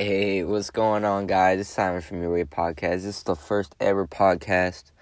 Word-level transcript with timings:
Hey, 0.00 0.44
what's 0.44 0.70
going 0.70 1.04
on, 1.04 1.26
guys? 1.26 1.58
It's 1.58 1.68
Simon 1.68 2.02
from 2.02 2.22
Your 2.22 2.32
Way 2.32 2.44
Podcast. 2.44 3.02
This 3.02 3.16
is 3.16 3.22
the 3.24 3.34
first 3.34 3.74
ever 3.80 4.06
podcast. 4.06 4.92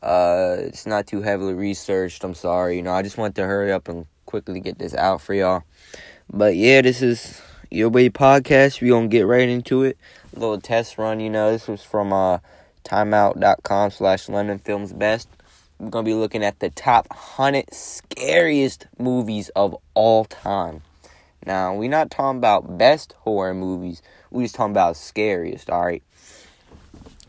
Uh, 0.00 0.58
it's 0.60 0.86
not 0.86 1.08
too 1.08 1.22
heavily 1.22 1.54
researched. 1.54 2.22
I'm 2.22 2.34
sorry. 2.34 2.76
You 2.76 2.82
know, 2.82 2.92
I 2.92 3.02
just 3.02 3.18
want 3.18 3.34
to 3.34 3.42
hurry 3.42 3.72
up 3.72 3.88
and 3.88 4.06
quickly 4.26 4.60
get 4.60 4.78
this 4.78 4.94
out 4.94 5.22
for 5.22 5.34
y'all. 5.34 5.64
But 6.32 6.54
yeah, 6.54 6.82
this 6.82 7.02
is 7.02 7.42
Your 7.68 7.88
Way 7.88 8.10
Podcast. 8.10 8.80
We're 8.80 9.00
to 9.00 9.08
get 9.08 9.22
right 9.22 9.48
into 9.48 9.82
it. 9.82 9.98
A 10.36 10.38
little 10.38 10.60
test 10.60 10.98
run, 10.98 11.18
you 11.18 11.30
know. 11.30 11.50
This 11.50 11.66
was 11.66 11.82
from 11.82 12.12
uh, 12.12 12.38
timeout.com 12.84 13.90
slash 13.90 14.28
London 14.28 14.60
Films 14.60 14.92
Best. 14.92 15.28
We're 15.80 15.90
to 16.04 16.10
be 16.10 16.14
looking 16.14 16.44
at 16.44 16.60
the 16.60 16.70
top 16.70 17.10
100 17.10 17.74
scariest 17.74 18.86
movies 19.00 19.48
of 19.56 19.76
all 19.94 20.26
time. 20.26 20.82
Now, 21.46 21.74
we're 21.74 21.90
not 21.90 22.10
talking 22.10 22.38
about 22.38 22.78
best 22.78 23.14
horror 23.20 23.54
movies. 23.54 24.02
We 24.30 24.44
just 24.44 24.54
talking 24.54 24.72
about 24.72 24.96
scariest, 24.96 25.70
alright? 25.70 26.02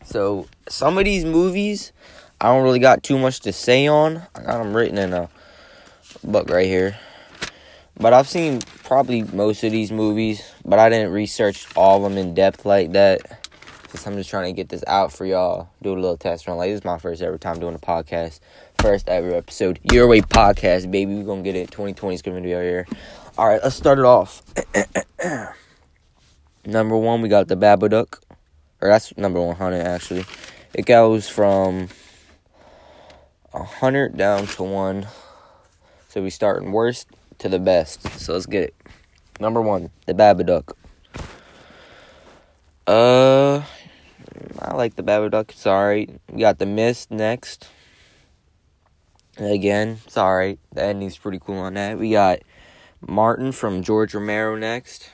So, 0.04 0.46
some 0.68 0.98
of 0.98 1.04
these 1.04 1.24
movies, 1.24 1.92
I 2.40 2.48
don't 2.48 2.64
really 2.64 2.78
got 2.78 3.02
too 3.02 3.18
much 3.18 3.40
to 3.40 3.52
say 3.52 3.86
on. 3.86 4.22
I 4.34 4.42
got 4.42 4.62
them 4.62 4.74
written 4.74 4.98
in 4.98 5.12
a 5.12 5.28
book 6.24 6.50
right 6.50 6.66
here. 6.66 6.98
But 7.98 8.14
I've 8.14 8.28
seen 8.28 8.60
probably 8.84 9.22
most 9.22 9.62
of 9.62 9.72
these 9.72 9.92
movies, 9.92 10.42
but 10.64 10.78
I 10.78 10.88
didn't 10.88 11.12
research 11.12 11.66
all 11.76 11.98
of 11.98 12.02
them 12.02 12.18
in 12.18 12.34
depth 12.34 12.64
like 12.64 12.92
that. 12.92 13.20
Because 13.82 14.06
I'm 14.06 14.14
just 14.14 14.30
trying 14.30 14.46
to 14.46 14.56
get 14.56 14.68
this 14.68 14.84
out 14.86 15.12
for 15.12 15.26
y'all. 15.26 15.68
Do 15.82 15.92
a 15.92 15.94
little 15.94 16.16
test 16.16 16.46
run. 16.46 16.56
Like, 16.56 16.70
this 16.70 16.78
is 16.78 16.84
my 16.84 16.96
first 16.96 17.20
ever 17.22 17.36
time 17.38 17.58
doing 17.58 17.74
a 17.74 17.78
podcast. 17.78 18.40
First 18.80 19.08
ever 19.08 19.34
episode. 19.34 19.80
Your 19.92 20.06
Way 20.06 20.20
Podcast, 20.20 20.90
baby. 20.90 21.16
We're 21.16 21.24
going 21.24 21.42
to 21.42 21.52
get 21.52 21.56
it. 21.56 21.72
2020 21.72 22.14
is 22.14 22.22
going 22.22 22.36
to 22.36 22.42
be 22.42 22.54
out 22.54 22.62
here. 22.62 22.86
All 23.40 23.48
right, 23.48 23.60
let's 23.62 23.74
start 23.74 23.98
it 23.98 24.04
off. 24.04 24.42
number 26.66 26.94
one, 26.94 27.22
we 27.22 27.30
got 27.30 27.48
the 27.48 27.56
Babadook. 27.56 28.20
Or 28.82 28.88
that's 28.90 29.16
number 29.16 29.40
100, 29.40 29.80
actually. 29.80 30.26
It 30.74 30.84
goes 30.84 31.26
from 31.26 31.88
100 33.52 34.14
down 34.18 34.46
to 34.46 34.62
1. 34.62 35.06
So 36.10 36.22
we 36.22 36.28
start 36.28 36.62
in 36.62 36.72
worst 36.72 37.08
to 37.38 37.48
the 37.48 37.58
best. 37.58 38.06
So 38.20 38.34
let's 38.34 38.44
get 38.44 38.64
it. 38.64 38.74
Number 39.40 39.62
one, 39.62 39.88
the 40.04 40.12
Babadook. 40.12 40.74
Uh, 42.86 43.62
I 44.58 44.74
like 44.74 44.96
the 44.96 45.02
Babadook. 45.02 45.66
Alright. 45.66 46.10
We 46.30 46.40
got 46.40 46.58
the 46.58 46.66
Mist 46.66 47.10
next. 47.10 47.68
Again, 49.38 50.00
it's 50.04 50.18
alright. 50.18 50.58
The 50.74 50.82
ending's 50.82 51.16
pretty 51.16 51.38
cool 51.38 51.60
on 51.60 51.72
that. 51.72 51.98
We 51.98 52.10
got 52.10 52.40
Martin 53.06 53.52
from 53.52 53.82
George 53.82 54.14
Romero 54.14 54.56
next. 54.56 55.10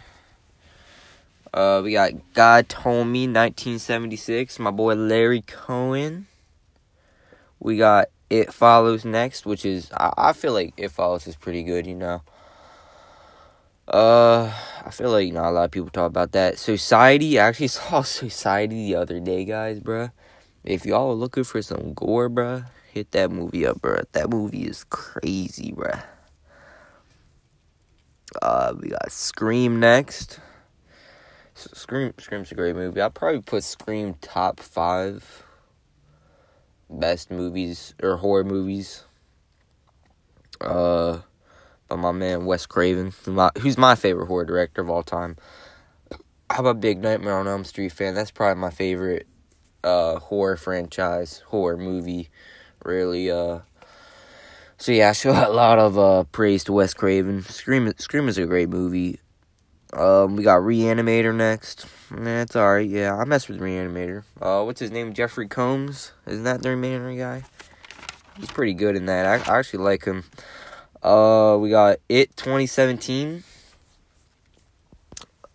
Uh, 1.55 1.81
we 1.83 1.93
got 1.93 2.13
God 2.35 2.69
Told 2.69 3.07
Me, 3.07 3.21
1976. 3.27 4.59
My 4.59 4.71
boy 4.71 4.95
Larry 4.95 5.43
Cohen. 5.43 6.27
We 7.61 7.77
got 7.79 8.09
It 8.29 8.53
Follows 8.53 9.05
next, 9.05 9.47
which 9.47 9.65
is 9.65 9.91
I, 9.93 10.13
I 10.19 10.33
feel 10.33 10.53
like 10.53 10.75
It 10.77 10.91
Follows 10.91 11.27
is 11.27 11.37
pretty 11.37 11.63
good, 11.63 11.87
you 11.87 11.95
know. 11.95 12.23
Uh, 13.89 14.53
I 14.85 14.91
feel 14.91 15.11
like 15.11 15.33
not 15.33 15.51
a 15.51 15.53
lot 15.53 15.65
of 15.65 15.71
people 15.71 15.91
talk 15.91 16.09
about 16.09 16.33
that. 16.33 16.59
Society. 16.59 17.39
I 17.39 17.47
actually 17.47 17.69
saw 17.69 18.03
Society 18.03 18.87
the 18.87 18.97
other 18.97 19.21
day, 19.21 19.45
guys, 19.45 19.81
bruh. 19.81 20.11
If 20.65 20.85
y'all 20.85 21.13
are 21.13 21.15
looking 21.15 21.45
for 21.45 21.63
some 21.63 21.95
gore, 21.95 22.29
bruh, 22.29 22.67
hit 22.93 23.13
that 23.13 23.31
movie 23.31 23.65
up, 23.65 23.81
bruh. 23.81 24.05
That 24.13 24.29
movie 24.29 24.65
is 24.65 24.85
crazy, 24.91 25.73
bruh. 25.73 26.03
Uh, 28.43 28.75
we 28.81 28.89
got 28.89 29.11
Scream 29.11 29.81
next. 29.81 30.41
So 31.55 31.71
Scream, 31.73 32.13
Scream's 32.19 32.53
a 32.53 32.55
great 32.55 32.77
movie. 32.77 33.01
I'll 33.01 33.11
probably 33.11 33.41
put 33.41 33.65
Scream 33.65 34.15
top 34.21 34.61
five 34.61 35.45
best 36.91 37.31
movies 37.31 37.95
or 38.03 38.17
horror 38.17 38.45
movies. 38.45 39.05
Uh, 40.61 41.21
by 41.89 41.97
my 41.97 42.13
man 42.13 42.47
Wes 42.47 42.67
Craven, 42.67 43.13
who's 43.59 43.79
my 43.79 43.95
favorite 43.95 44.27
horror 44.27 44.45
director 44.45 44.83
of 44.83 44.91
all 44.91 45.03
time. 45.03 45.37
How 46.51 46.67
a 46.67 46.75
Big 46.75 47.03
Nightmare 47.03 47.39
on 47.39 47.49
Elm 47.49 47.65
Street 47.65 47.93
fan? 47.93 48.15
That's 48.15 48.31
probably 48.31 48.61
my 48.61 48.71
favorite 48.71 49.27
uh 49.85 50.19
horror 50.19 50.57
franchise, 50.57 51.43
horror 51.47 51.77
movie. 51.77 52.29
Really, 52.85 53.31
uh, 53.31 53.61
so 54.79 54.93
yeah, 54.93 55.11
I 55.11 55.13
show 55.13 55.33
a 55.33 55.53
lot 55.53 55.79
of 55.79 55.99
uh, 55.99 56.25
praise 56.25 56.65
to 56.65 56.73
Wes 56.73 56.95
Craven. 56.95 57.43
Scream, 57.43 57.93
Scream 57.99 58.29
is 58.29 58.39
a 58.39 58.47
great 58.47 58.69
movie. 58.69 59.21
Um, 59.93 60.37
we 60.37 60.43
got 60.43 60.61
Reanimator 60.61 61.35
next. 61.35 61.87
That's 62.11 62.55
nah, 62.55 62.61
alright. 62.61 62.89
Yeah, 62.89 63.17
I 63.17 63.25
mess 63.25 63.49
with 63.49 63.61
Reanimator. 63.61 64.25
Uh, 64.41 64.63
what's 64.65 64.81
his 64.81 64.91
name? 64.91 65.15
Jeffrey 65.15 65.49
Combs. 65.49 66.13
Isn't 66.27 66.45
that 66.45 66.63
the 66.63 66.71
Reanimator 66.71 67.19
guy? 67.19 67.45
He's 68.39 68.51
pretty 68.51 68.75
good 68.75 68.97
in 68.97 69.07
that. 69.07 69.27
I, 69.27 69.53
I 69.53 69.59
actually 69.59 69.85
like 69.85 70.05
him. 70.05 70.25
Uh, 71.03 71.57
we 71.61 71.71
got 71.71 71.99
It 72.09 72.37
2017. 72.37 73.45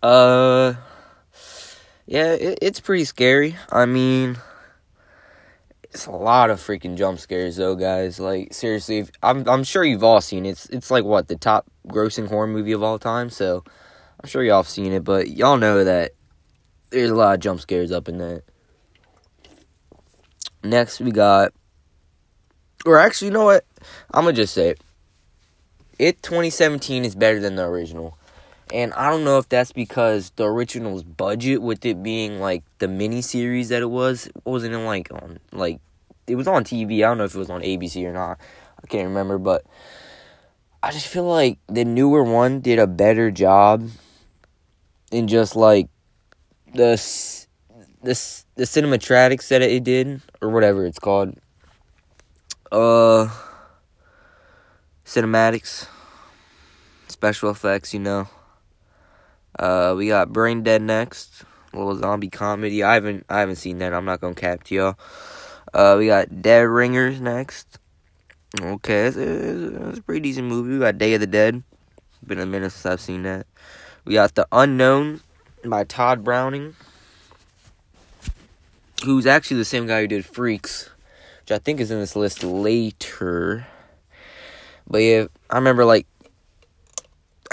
Uh, 0.02 0.74
yeah, 2.06 2.32
it, 2.32 2.58
it's 2.60 2.80
pretty 2.80 3.04
scary. 3.04 3.56
I 3.70 3.86
mean, 3.86 4.38
it's 5.92 6.06
a 6.06 6.10
lot 6.10 6.48
of 6.48 6.58
freaking 6.58 6.96
jump 6.96 7.18
scares 7.18 7.56
though, 7.56 7.74
guys. 7.74 8.18
Like 8.18 8.54
seriously, 8.54 8.98
if, 8.98 9.10
I'm 9.22 9.46
I'm 9.48 9.62
sure 9.62 9.84
you've 9.84 10.04
all 10.04 10.20
seen 10.20 10.46
it. 10.46 10.50
It's 10.50 10.66
it's 10.66 10.90
like 10.90 11.04
what 11.04 11.28
the 11.28 11.36
top 11.36 11.66
grossing 11.88 12.28
horror 12.28 12.46
movie 12.46 12.72
of 12.72 12.82
all 12.82 12.98
time. 12.98 13.28
So 13.28 13.62
I'm 14.22 14.28
sure 14.28 14.42
y'all 14.42 14.62
have 14.62 14.68
seen 14.68 14.92
it, 14.92 15.04
but 15.04 15.28
y'all 15.28 15.58
know 15.58 15.84
that 15.84 16.12
there's 16.90 17.10
a 17.10 17.14
lot 17.14 17.34
of 17.34 17.40
jump 17.40 17.60
scares 17.60 17.92
up 17.92 18.08
in 18.08 18.18
that. 18.18 18.42
Next 20.64 21.00
we 21.00 21.10
got, 21.10 21.52
or 22.86 22.98
actually, 22.98 23.28
you 23.28 23.34
know 23.34 23.44
what? 23.44 23.66
I'm 24.12 24.24
gonna 24.24 24.32
just 24.34 24.54
say 24.54 24.70
it. 24.70 24.80
It 25.98 26.22
2017 26.22 27.04
is 27.04 27.14
better 27.14 27.38
than 27.38 27.56
the 27.56 27.64
original. 27.64 28.16
And 28.72 28.94
I 28.94 29.10
don't 29.10 29.22
know 29.22 29.36
if 29.36 29.50
that's 29.50 29.70
because 29.70 30.32
the 30.36 30.44
original's 30.44 31.02
budget, 31.02 31.60
with 31.60 31.84
it 31.84 32.02
being 32.02 32.40
like 32.40 32.64
the 32.78 32.88
mini 32.88 33.20
series 33.20 33.68
that 33.68 33.82
it 33.82 33.90
was, 33.90 34.30
wasn't 34.44 34.74
in 34.74 34.86
like 34.86 35.12
on 35.12 35.38
like 35.52 35.78
it 36.26 36.36
was 36.36 36.48
on 36.48 36.64
TV. 36.64 37.04
I 37.04 37.08
don't 37.08 37.18
know 37.18 37.24
if 37.24 37.34
it 37.34 37.38
was 37.38 37.50
on 37.50 37.60
ABC 37.60 38.02
or 38.06 38.14
not. 38.14 38.40
I 38.82 38.86
can't 38.86 39.08
remember, 39.08 39.36
but 39.36 39.66
I 40.82 40.90
just 40.90 41.06
feel 41.06 41.24
like 41.24 41.58
the 41.68 41.84
newer 41.84 42.24
one 42.24 42.60
did 42.60 42.78
a 42.78 42.86
better 42.86 43.30
job 43.30 43.90
in 45.10 45.28
just 45.28 45.54
like 45.54 45.90
the 46.72 46.96
the 48.02 48.42
the 48.54 48.64
cinematics 48.64 49.48
that 49.48 49.60
it 49.60 49.84
did 49.84 50.22
or 50.40 50.48
whatever 50.48 50.86
it's 50.86 50.98
called. 50.98 51.36
Uh, 52.72 53.28
cinematics, 55.04 55.88
special 57.08 57.50
effects, 57.50 57.92
you 57.92 58.00
know. 58.00 58.28
Uh, 59.58 59.94
we 59.96 60.08
got 60.08 60.32
Brain 60.32 60.62
Dead 60.62 60.82
next, 60.82 61.44
a 61.72 61.78
little 61.78 61.96
zombie 61.96 62.30
comedy. 62.30 62.82
I 62.82 62.94
haven't 62.94 63.26
I 63.28 63.40
haven't 63.40 63.56
seen 63.56 63.78
that. 63.78 63.92
I'm 63.92 64.04
not 64.04 64.20
gonna 64.20 64.34
cap 64.34 64.64
to 64.64 64.74
y'all. 64.74 64.98
Uh, 65.74 65.96
we 65.98 66.06
got 66.06 66.42
Dead 66.42 66.62
Ringers 66.62 67.20
next. 67.20 67.78
Okay, 68.60 69.06
it's, 69.06 69.16
it's, 69.16 69.76
it's, 69.76 69.98
a 69.98 70.02
pretty 70.02 70.20
decent 70.20 70.46
movie. 70.46 70.72
We 70.72 70.78
got 70.78 70.98
Day 70.98 71.14
of 71.14 71.20
the 71.20 71.26
Dead. 71.26 71.62
Been 72.26 72.38
a 72.38 72.46
minute 72.46 72.70
since 72.70 72.86
I've 72.86 73.00
seen 73.00 73.22
that. 73.22 73.46
We 74.04 74.14
got 74.14 74.34
The 74.34 74.46
Unknown 74.52 75.22
by 75.64 75.84
Tod 75.84 76.22
Browning, 76.22 76.76
who's 79.04 79.26
actually 79.26 79.56
the 79.56 79.64
same 79.64 79.86
guy 79.86 80.02
who 80.02 80.06
did 80.06 80.26
Freaks, 80.26 80.90
which 81.40 81.52
I 81.52 81.58
think 81.58 81.80
is 81.80 81.90
in 81.90 81.98
this 81.98 82.14
list 82.14 82.44
later. 82.44 83.66
But 84.86 84.98
yeah, 84.98 85.26
I 85.48 85.56
remember 85.56 85.84
like. 85.84 86.06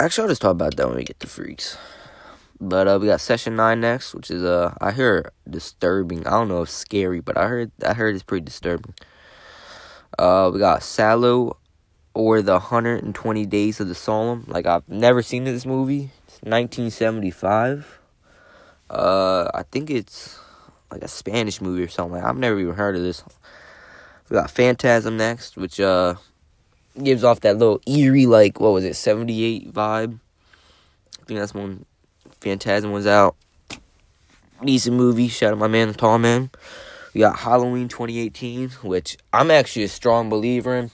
Actually, 0.00 0.22
I'll 0.22 0.28
just 0.30 0.40
talk 0.40 0.52
about 0.52 0.76
that 0.76 0.88
when 0.88 0.96
we 0.96 1.04
get 1.04 1.20
to 1.20 1.26
Freaks. 1.26 1.76
But 2.58 2.88
uh, 2.88 2.98
we 2.98 3.08
got 3.08 3.20
session 3.20 3.54
nine 3.54 3.82
next, 3.82 4.14
which 4.14 4.30
is 4.30 4.42
uh, 4.42 4.74
I 4.80 4.92
hear 4.92 5.30
disturbing. 5.48 6.26
I 6.26 6.30
don't 6.30 6.48
know 6.48 6.62
if 6.62 6.70
scary, 6.70 7.20
but 7.20 7.36
I 7.36 7.48
heard 7.48 7.70
I 7.86 7.92
heard 7.92 8.14
it's 8.14 8.24
pretty 8.24 8.46
disturbing. 8.46 8.94
Uh, 10.18 10.50
we 10.54 10.58
got 10.58 10.80
Salò 10.80 11.54
or 12.14 12.40
the 12.40 12.52
120 12.52 13.44
Days 13.44 13.78
of 13.78 13.88
the 13.88 13.94
Sodom. 13.94 14.46
Like 14.48 14.64
I've 14.64 14.88
never 14.88 15.20
seen 15.20 15.44
this 15.44 15.66
movie. 15.66 16.08
It's 16.24 16.40
1975. 16.40 18.00
Uh, 18.88 19.50
I 19.52 19.64
think 19.64 19.90
it's 19.90 20.38
like 20.90 21.02
a 21.02 21.08
Spanish 21.08 21.60
movie 21.60 21.82
or 21.82 21.88
something. 21.88 22.22
I've 22.22 22.38
never 22.38 22.58
even 22.58 22.74
heard 22.74 22.96
of 22.96 23.02
this. 23.02 23.22
We 24.30 24.34
got 24.34 24.50
Phantasm 24.50 25.18
next, 25.18 25.58
which 25.58 25.78
uh 25.78 26.14
gives 27.04 27.24
off 27.24 27.40
that 27.40 27.58
little 27.58 27.80
eerie 27.86 28.26
like 28.26 28.60
what 28.60 28.72
was 28.72 28.84
it 28.84 28.94
78 28.94 29.72
vibe. 29.72 30.18
I 31.20 31.24
think 31.24 31.40
that's 31.40 31.54
one 31.54 31.84
Phantasm 32.40 32.92
was 32.92 33.06
out. 33.06 33.36
Decent 34.64 34.96
movie. 34.96 35.28
Shout 35.28 35.52
out 35.52 35.58
my 35.58 35.68
man, 35.68 35.88
the 35.88 35.94
Tall 35.94 36.18
Man. 36.18 36.50
We 37.14 37.20
got 37.20 37.38
Halloween 37.38 37.88
2018, 37.88 38.70
which 38.82 39.16
I'm 39.32 39.50
actually 39.50 39.84
a 39.84 39.88
strong 39.88 40.28
believer 40.28 40.76
in. 40.76 40.90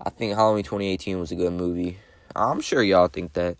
I 0.00 0.10
think 0.10 0.34
Halloween 0.34 0.64
2018 0.64 1.20
was 1.20 1.30
a 1.30 1.36
good 1.36 1.52
movie. 1.52 1.98
I'm 2.34 2.60
sure 2.60 2.82
y'all 2.82 3.08
think 3.08 3.34
that. 3.34 3.56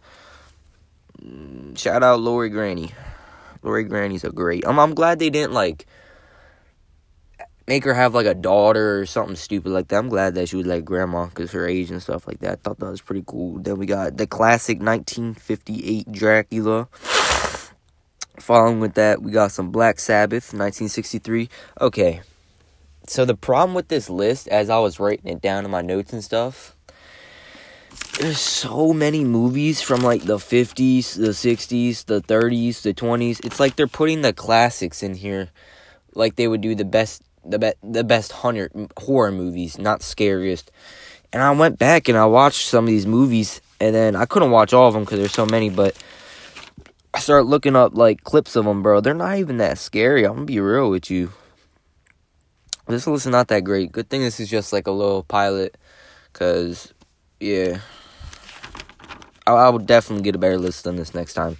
Mm, 1.22 1.78
shout 1.78 2.02
out 2.02 2.20
Lori 2.20 2.48
Granny. 2.48 2.92
Lori 3.62 3.84
Granny's 3.84 4.24
a 4.24 4.30
great. 4.30 4.66
I'm 4.66 4.78
I'm 4.78 4.94
glad 4.94 5.18
they 5.18 5.30
didn't 5.30 5.52
like 5.52 5.86
make 7.66 7.84
her 7.84 7.94
have 7.94 8.14
like 8.14 8.26
a 8.26 8.34
daughter 8.34 9.00
or 9.00 9.06
something 9.06 9.36
stupid 9.36 9.70
like 9.70 9.88
that. 9.88 9.98
I'm 9.98 10.08
glad 10.08 10.34
that 10.34 10.48
she 10.48 10.56
was 10.56 10.66
like 10.66 10.84
grandma 10.84 11.26
because 11.26 11.52
her 11.52 11.66
age 11.66 11.90
and 11.90 12.02
stuff 12.02 12.26
like 12.26 12.40
that. 12.40 12.52
I 12.52 12.56
thought 12.56 12.78
that 12.78 12.90
was 12.90 13.00
pretty 13.00 13.24
cool. 13.26 13.58
Then 13.58 13.78
we 13.78 13.86
got 13.86 14.16
the 14.16 14.26
classic 14.26 14.78
1958 14.78 16.12
Dracula. 16.12 16.88
Following 18.38 18.80
with 18.80 18.94
that, 18.94 19.22
we 19.22 19.30
got 19.30 19.52
some 19.52 19.70
Black 19.70 20.00
Sabbath 20.00 20.52
1963. 20.52 21.48
Okay. 21.80 22.20
So 23.06 23.24
the 23.24 23.36
problem 23.36 23.74
with 23.74 23.88
this 23.88 24.10
list, 24.10 24.48
as 24.48 24.70
I 24.70 24.78
was 24.78 24.98
writing 24.98 25.30
it 25.30 25.40
down 25.40 25.64
in 25.64 25.70
my 25.70 25.82
notes 25.82 26.12
and 26.12 26.24
stuff, 26.24 26.74
there's 28.18 28.40
so 28.40 28.92
many 28.92 29.24
movies 29.24 29.80
from 29.80 30.00
like 30.00 30.22
the 30.22 30.38
50s, 30.38 31.16
the 31.16 31.28
60s, 31.28 32.06
the 32.06 32.20
30s, 32.22 32.82
the 32.82 32.94
20s. 32.94 33.44
It's 33.44 33.60
like 33.60 33.76
they're 33.76 33.86
putting 33.86 34.22
the 34.22 34.32
classics 34.32 35.02
in 35.02 35.14
here 35.14 35.50
like 36.14 36.36
they 36.36 36.48
would 36.48 36.60
do 36.60 36.74
the 36.74 36.84
best 36.84 37.22
the 37.44 37.58
be- 37.58 37.72
the 37.82 38.04
best 38.04 38.32
hundred 38.32 38.72
horror 38.96 39.32
movies, 39.32 39.78
not 39.78 40.02
scariest. 40.02 40.70
And 41.32 41.42
I 41.42 41.50
went 41.50 41.78
back 41.78 42.08
and 42.08 42.16
I 42.16 42.26
watched 42.26 42.68
some 42.68 42.84
of 42.84 42.88
these 42.88 43.06
movies, 43.06 43.60
and 43.80 43.94
then 43.94 44.16
I 44.16 44.24
couldn't 44.24 44.50
watch 44.50 44.72
all 44.72 44.88
of 44.88 44.94
them 44.94 45.04
because 45.04 45.18
there's 45.18 45.32
so 45.32 45.46
many. 45.46 45.70
But 45.70 45.96
I 47.12 47.20
started 47.20 47.48
looking 47.48 47.76
up 47.76 47.96
like 47.96 48.24
clips 48.24 48.56
of 48.56 48.64
them, 48.64 48.82
bro. 48.82 49.00
They're 49.00 49.14
not 49.14 49.38
even 49.38 49.58
that 49.58 49.78
scary. 49.78 50.24
I'm 50.24 50.34
gonna 50.34 50.46
be 50.46 50.60
real 50.60 50.90
with 50.90 51.10
you. 51.10 51.32
This 52.86 53.06
list 53.06 53.26
is 53.26 53.32
not 53.32 53.48
that 53.48 53.64
great. 53.64 53.92
Good 53.92 54.10
thing 54.10 54.20
this 54.20 54.40
is 54.40 54.50
just 54.50 54.72
like 54.72 54.86
a 54.86 54.90
little 54.90 55.22
pilot, 55.22 55.76
cause 56.34 56.92
yeah, 57.40 57.78
I, 59.46 59.52
I 59.52 59.68
would 59.70 59.86
definitely 59.86 60.22
get 60.22 60.34
a 60.34 60.38
better 60.38 60.58
list 60.58 60.84
than 60.84 60.96
this 60.96 61.14
next 61.14 61.34
time. 61.34 61.56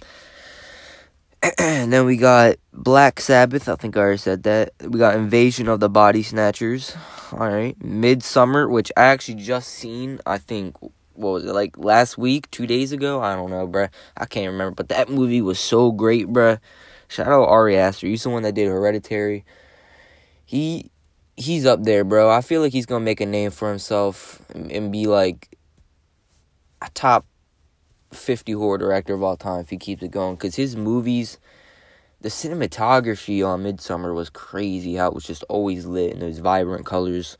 And 1.57 1.93
then 1.93 2.05
we 2.05 2.17
got 2.17 2.55
Black 2.73 3.19
Sabbath. 3.19 3.69
I 3.69 3.75
think 3.75 3.95
I 3.95 3.99
already 4.01 4.17
said 4.17 4.43
that. 4.43 4.71
We 4.81 4.99
got 4.99 5.15
Invasion 5.15 5.67
of 5.67 5.79
the 5.79 5.89
Body 5.89 6.23
Snatchers. 6.23 6.95
All 7.31 7.39
right. 7.39 7.77
Midsommar, 7.79 8.69
which 8.69 8.91
I 8.97 9.05
actually 9.05 9.35
just 9.35 9.69
seen. 9.69 10.19
I 10.25 10.37
think 10.37 10.75
what 11.13 11.31
was 11.31 11.45
it 11.45 11.53
like 11.53 11.77
last 11.77 12.17
week, 12.17 12.49
two 12.51 12.67
days 12.67 12.91
ago? 12.91 13.21
I 13.21 13.35
don't 13.35 13.49
know, 13.49 13.67
bruh. 13.67 13.89
I 14.17 14.25
can't 14.25 14.51
remember, 14.51 14.75
but 14.75 14.89
that 14.89 15.09
movie 15.09 15.41
was 15.41 15.59
so 15.59 15.91
great, 15.91 16.27
bruh. 16.27 16.59
Shout 17.07 17.27
out 17.27 17.47
Ari 17.47 17.77
Aster. 17.77 18.07
He's 18.07 18.23
the 18.23 18.29
one 18.29 18.43
that 18.43 18.55
did 18.55 18.67
Hereditary. 18.67 19.45
He 20.45 20.91
he's 21.37 21.65
up 21.65 21.83
there, 21.83 22.03
bro. 22.03 22.29
I 22.29 22.41
feel 22.41 22.61
like 22.61 22.73
he's 22.73 22.85
gonna 22.85 23.05
make 23.05 23.21
a 23.21 23.25
name 23.25 23.51
for 23.51 23.69
himself 23.69 24.41
and, 24.53 24.71
and 24.71 24.91
be 24.91 25.05
like 25.07 25.57
a 26.81 26.89
top 26.93 27.25
50 28.15 28.53
horror 28.53 28.77
director 28.77 29.13
of 29.13 29.23
all 29.23 29.37
time 29.37 29.61
if 29.61 29.69
he 29.69 29.77
keeps 29.77 30.03
it 30.03 30.11
going 30.11 30.35
because 30.35 30.55
his 30.55 30.75
movies 30.75 31.37
the 32.21 32.29
cinematography 32.29 33.45
on 33.45 33.63
Midsommar 33.63 34.15
was 34.15 34.31
crazy 34.31 34.95
how 34.95 35.09
it 35.09 35.13
was 35.13 35.25
just 35.25 35.43
always 35.43 35.85
lit 35.85 36.13
and 36.13 36.21
those 36.23 36.39
vibrant 36.39 36.85
colors. 36.85 37.37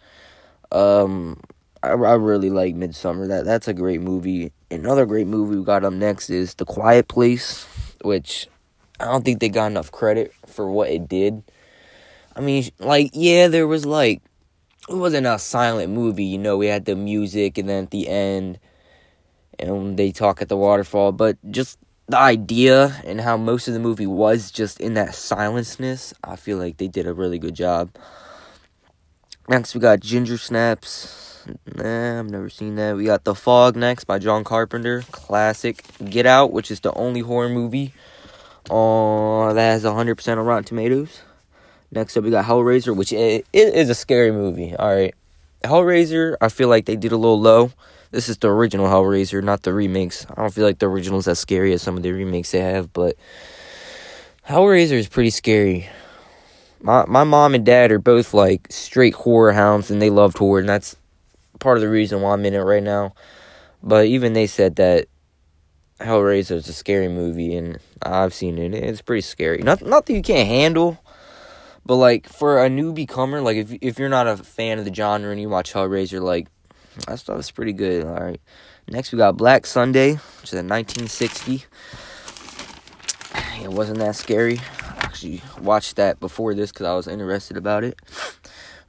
Um 0.71 1.41
I, 1.81 1.89
I 1.89 2.13
really 2.13 2.49
like 2.49 2.75
Midsommar 2.75 3.27
that 3.29 3.45
that's 3.45 3.67
a 3.67 3.73
great 3.73 4.01
movie. 4.01 4.51
Another 4.69 5.05
great 5.05 5.27
movie 5.27 5.57
we 5.57 5.63
got 5.63 5.83
up 5.83 5.93
next 5.93 6.29
is 6.29 6.53
the 6.55 6.65
quiet 6.65 7.07
place 7.07 7.65
which 8.01 8.47
i 8.99 9.05
don't 9.05 9.25
think 9.25 9.39
they 9.39 9.49
got 9.49 9.65
enough 9.65 9.91
credit 9.91 10.31
for 10.45 10.69
what 10.69 10.89
it 10.89 11.07
did. 11.07 11.43
I 12.35 12.41
mean 12.41 12.69
like 12.79 13.11
yeah 13.13 13.47
there 13.47 13.67
was 13.67 13.85
like 13.85 14.21
it 14.87 14.95
wasn't 14.95 15.25
a 15.25 15.39
silent 15.39 15.91
movie 15.91 16.25
you 16.25 16.37
know 16.37 16.57
we 16.57 16.67
had 16.67 16.85
the 16.85 16.95
music 16.95 17.57
and 17.57 17.67
then 17.67 17.85
at 17.85 17.91
the 17.91 18.07
end 18.07 18.59
and 19.59 19.97
they 19.97 20.11
talk 20.11 20.41
at 20.41 20.49
the 20.49 20.57
waterfall, 20.57 21.11
but 21.11 21.37
just 21.51 21.77
the 22.07 22.17
idea 22.17 23.01
and 23.03 23.21
how 23.21 23.37
most 23.37 23.67
of 23.67 23.73
the 23.73 23.79
movie 23.79 24.07
was 24.07 24.51
just 24.51 24.79
in 24.79 24.93
that 24.93 25.15
silenceness, 25.15 26.13
I 26.23 26.35
feel 26.35 26.57
like 26.57 26.77
they 26.77 26.87
did 26.87 27.07
a 27.07 27.13
really 27.13 27.39
good 27.39 27.55
job. 27.55 27.89
Next, 29.47 29.73
we 29.75 29.81
got 29.81 29.99
Ginger 29.99 30.37
Snaps. 30.37 31.47
Nah, 31.75 32.19
I've 32.19 32.29
never 32.29 32.49
seen 32.49 32.75
that. 32.75 32.95
We 32.95 33.05
got 33.05 33.23
The 33.23 33.35
Fog 33.35 33.75
next 33.75 34.05
by 34.05 34.17
John 34.17 34.43
Carpenter. 34.43 35.03
Classic. 35.11 35.83
Get 36.03 36.25
Out, 36.25 36.51
which 36.51 36.71
is 36.71 36.79
the 36.79 36.91
only 36.93 37.19
horror 37.21 37.49
movie 37.49 37.93
uh, 38.69 39.53
that 39.53 39.71
has 39.71 39.83
100% 39.83 40.37
on 40.37 40.45
Rotten 40.45 40.63
Tomatoes. 40.63 41.21
Next 41.91 42.17
up, 42.17 42.23
we 42.23 42.31
got 42.31 42.45
Hellraiser, 42.45 42.95
which 42.95 43.13
it, 43.13 43.45
it 43.53 43.73
is 43.75 43.89
a 43.89 43.95
scary 43.95 44.31
movie. 44.31 44.75
All 44.75 44.93
right. 44.93 45.13
Hellraiser, 45.63 46.35
I 46.41 46.49
feel 46.49 46.67
like 46.67 46.85
they 46.85 46.95
did 46.95 47.11
a 47.11 47.17
little 47.17 47.39
low. 47.39 47.71
This 48.15 48.29
is 48.29 48.37
the 48.37 48.47
original 48.49 48.87
Hellraiser, 48.87 49.43
not 49.43 49.63
the 49.63 49.73
remakes. 49.73 50.25
I 50.29 50.35
don't 50.35 50.53
feel 50.53 50.65
like 50.65 50.79
the 50.79 50.87
original 50.87 51.19
is 51.19 51.27
as 51.27 51.37
scary 51.37 51.73
as 51.73 51.81
some 51.81 51.97
of 51.97 52.03
the 52.03 52.13
remakes 52.13 52.51
they 52.51 52.61
have, 52.61 52.93
but 52.93 53.17
Hellraiser 54.47 54.93
is 54.93 55.09
pretty 55.09 55.31
scary. 55.31 55.89
My 56.79 57.03
my 57.09 57.25
mom 57.25 57.55
and 57.55 57.65
dad 57.65 57.91
are 57.91 57.99
both 57.99 58.33
like 58.33 58.67
straight 58.69 59.15
horror 59.15 59.51
hounds, 59.51 59.91
and 59.91 60.01
they 60.01 60.09
loved 60.09 60.37
horror, 60.37 60.61
and 60.61 60.69
that's 60.69 60.95
part 61.59 61.75
of 61.75 61.81
the 61.81 61.89
reason 61.89 62.21
why 62.21 62.31
I'm 62.31 62.45
in 62.45 62.53
it 62.53 62.59
right 62.59 62.81
now. 62.81 63.13
But 63.83 64.05
even 64.05 64.31
they 64.31 64.47
said 64.47 64.77
that 64.77 65.09
Hellraiser 65.99 66.55
is 66.55 66.69
a 66.69 66.73
scary 66.73 67.09
movie, 67.09 67.53
and 67.57 67.79
I've 68.01 68.33
seen 68.33 68.57
it. 68.57 68.73
It's 68.73 69.01
pretty 69.01 69.23
scary. 69.23 69.57
Not 69.57 69.85
not 69.85 70.05
that 70.05 70.13
you 70.13 70.21
can't 70.21 70.47
handle, 70.47 71.03
but 71.85 71.95
like 71.95 72.29
for 72.29 72.63
a 72.63 72.69
newbie 72.69 73.09
comer, 73.09 73.41
like 73.41 73.57
if 73.57 73.73
if 73.81 73.99
you're 73.99 74.07
not 74.07 74.25
a 74.25 74.37
fan 74.37 74.79
of 74.79 74.85
the 74.85 74.93
genre 74.93 75.31
and 75.31 75.41
you 75.41 75.49
watch 75.49 75.73
Hellraiser, 75.73 76.21
like 76.21 76.47
that 77.07 77.19
stuff 77.19 77.39
is 77.39 77.51
pretty 77.51 77.73
good. 77.73 78.05
All 78.05 78.15
right. 78.15 78.39
Next, 78.87 79.11
we 79.11 79.17
got 79.17 79.37
Black 79.37 79.65
Sunday, 79.65 80.13
which 80.13 80.53
is 80.53 80.53
a 80.53 80.63
1960. 80.63 81.65
It 83.61 83.71
wasn't 83.71 83.99
that 83.99 84.15
scary. 84.15 84.59
I 84.59 84.97
actually 84.99 85.41
watched 85.61 85.95
that 85.95 86.19
before 86.19 86.53
this 86.53 86.71
because 86.71 86.85
I 86.85 86.93
was 86.93 87.07
interested 87.07 87.57
about 87.57 87.83
it. 87.83 87.99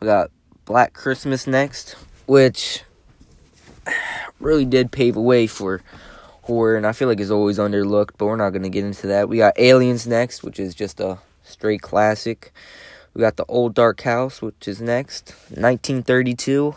We 0.00 0.06
got 0.06 0.30
Black 0.64 0.92
Christmas 0.92 1.46
next, 1.46 1.96
which 2.26 2.82
really 4.40 4.64
did 4.64 4.92
pave 4.92 5.16
a 5.16 5.22
way 5.22 5.46
for 5.46 5.82
horror, 6.42 6.76
and 6.76 6.86
I 6.86 6.92
feel 6.92 7.08
like 7.08 7.20
it's 7.20 7.30
always 7.30 7.58
underlooked, 7.58 8.12
but 8.18 8.26
we're 8.26 8.36
not 8.36 8.50
going 8.50 8.62
to 8.62 8.68
get 8.68 8.84
into 8.84 9.06
that. 9.08 9.28
We 9.28 9.38
got 9.38 9.58
Aliens 9.58 10.06
next, 10.06 10.42
which 10.42 10.60
is 10.60 10.74
just 10.74 11.00
a 11.00 11.18
straight 11.42 11.82
classic. 11.82 12.52
We 13.14 13.20
got 13.20 13.36
The 13.36 13.46
Old 13.48 13.74
Dark 13.74 14.02
House, 14.02 14.42
which 14.42 14.68
is 14.68 14.80
next, 14.80 15.30
1932. 15.48 16.76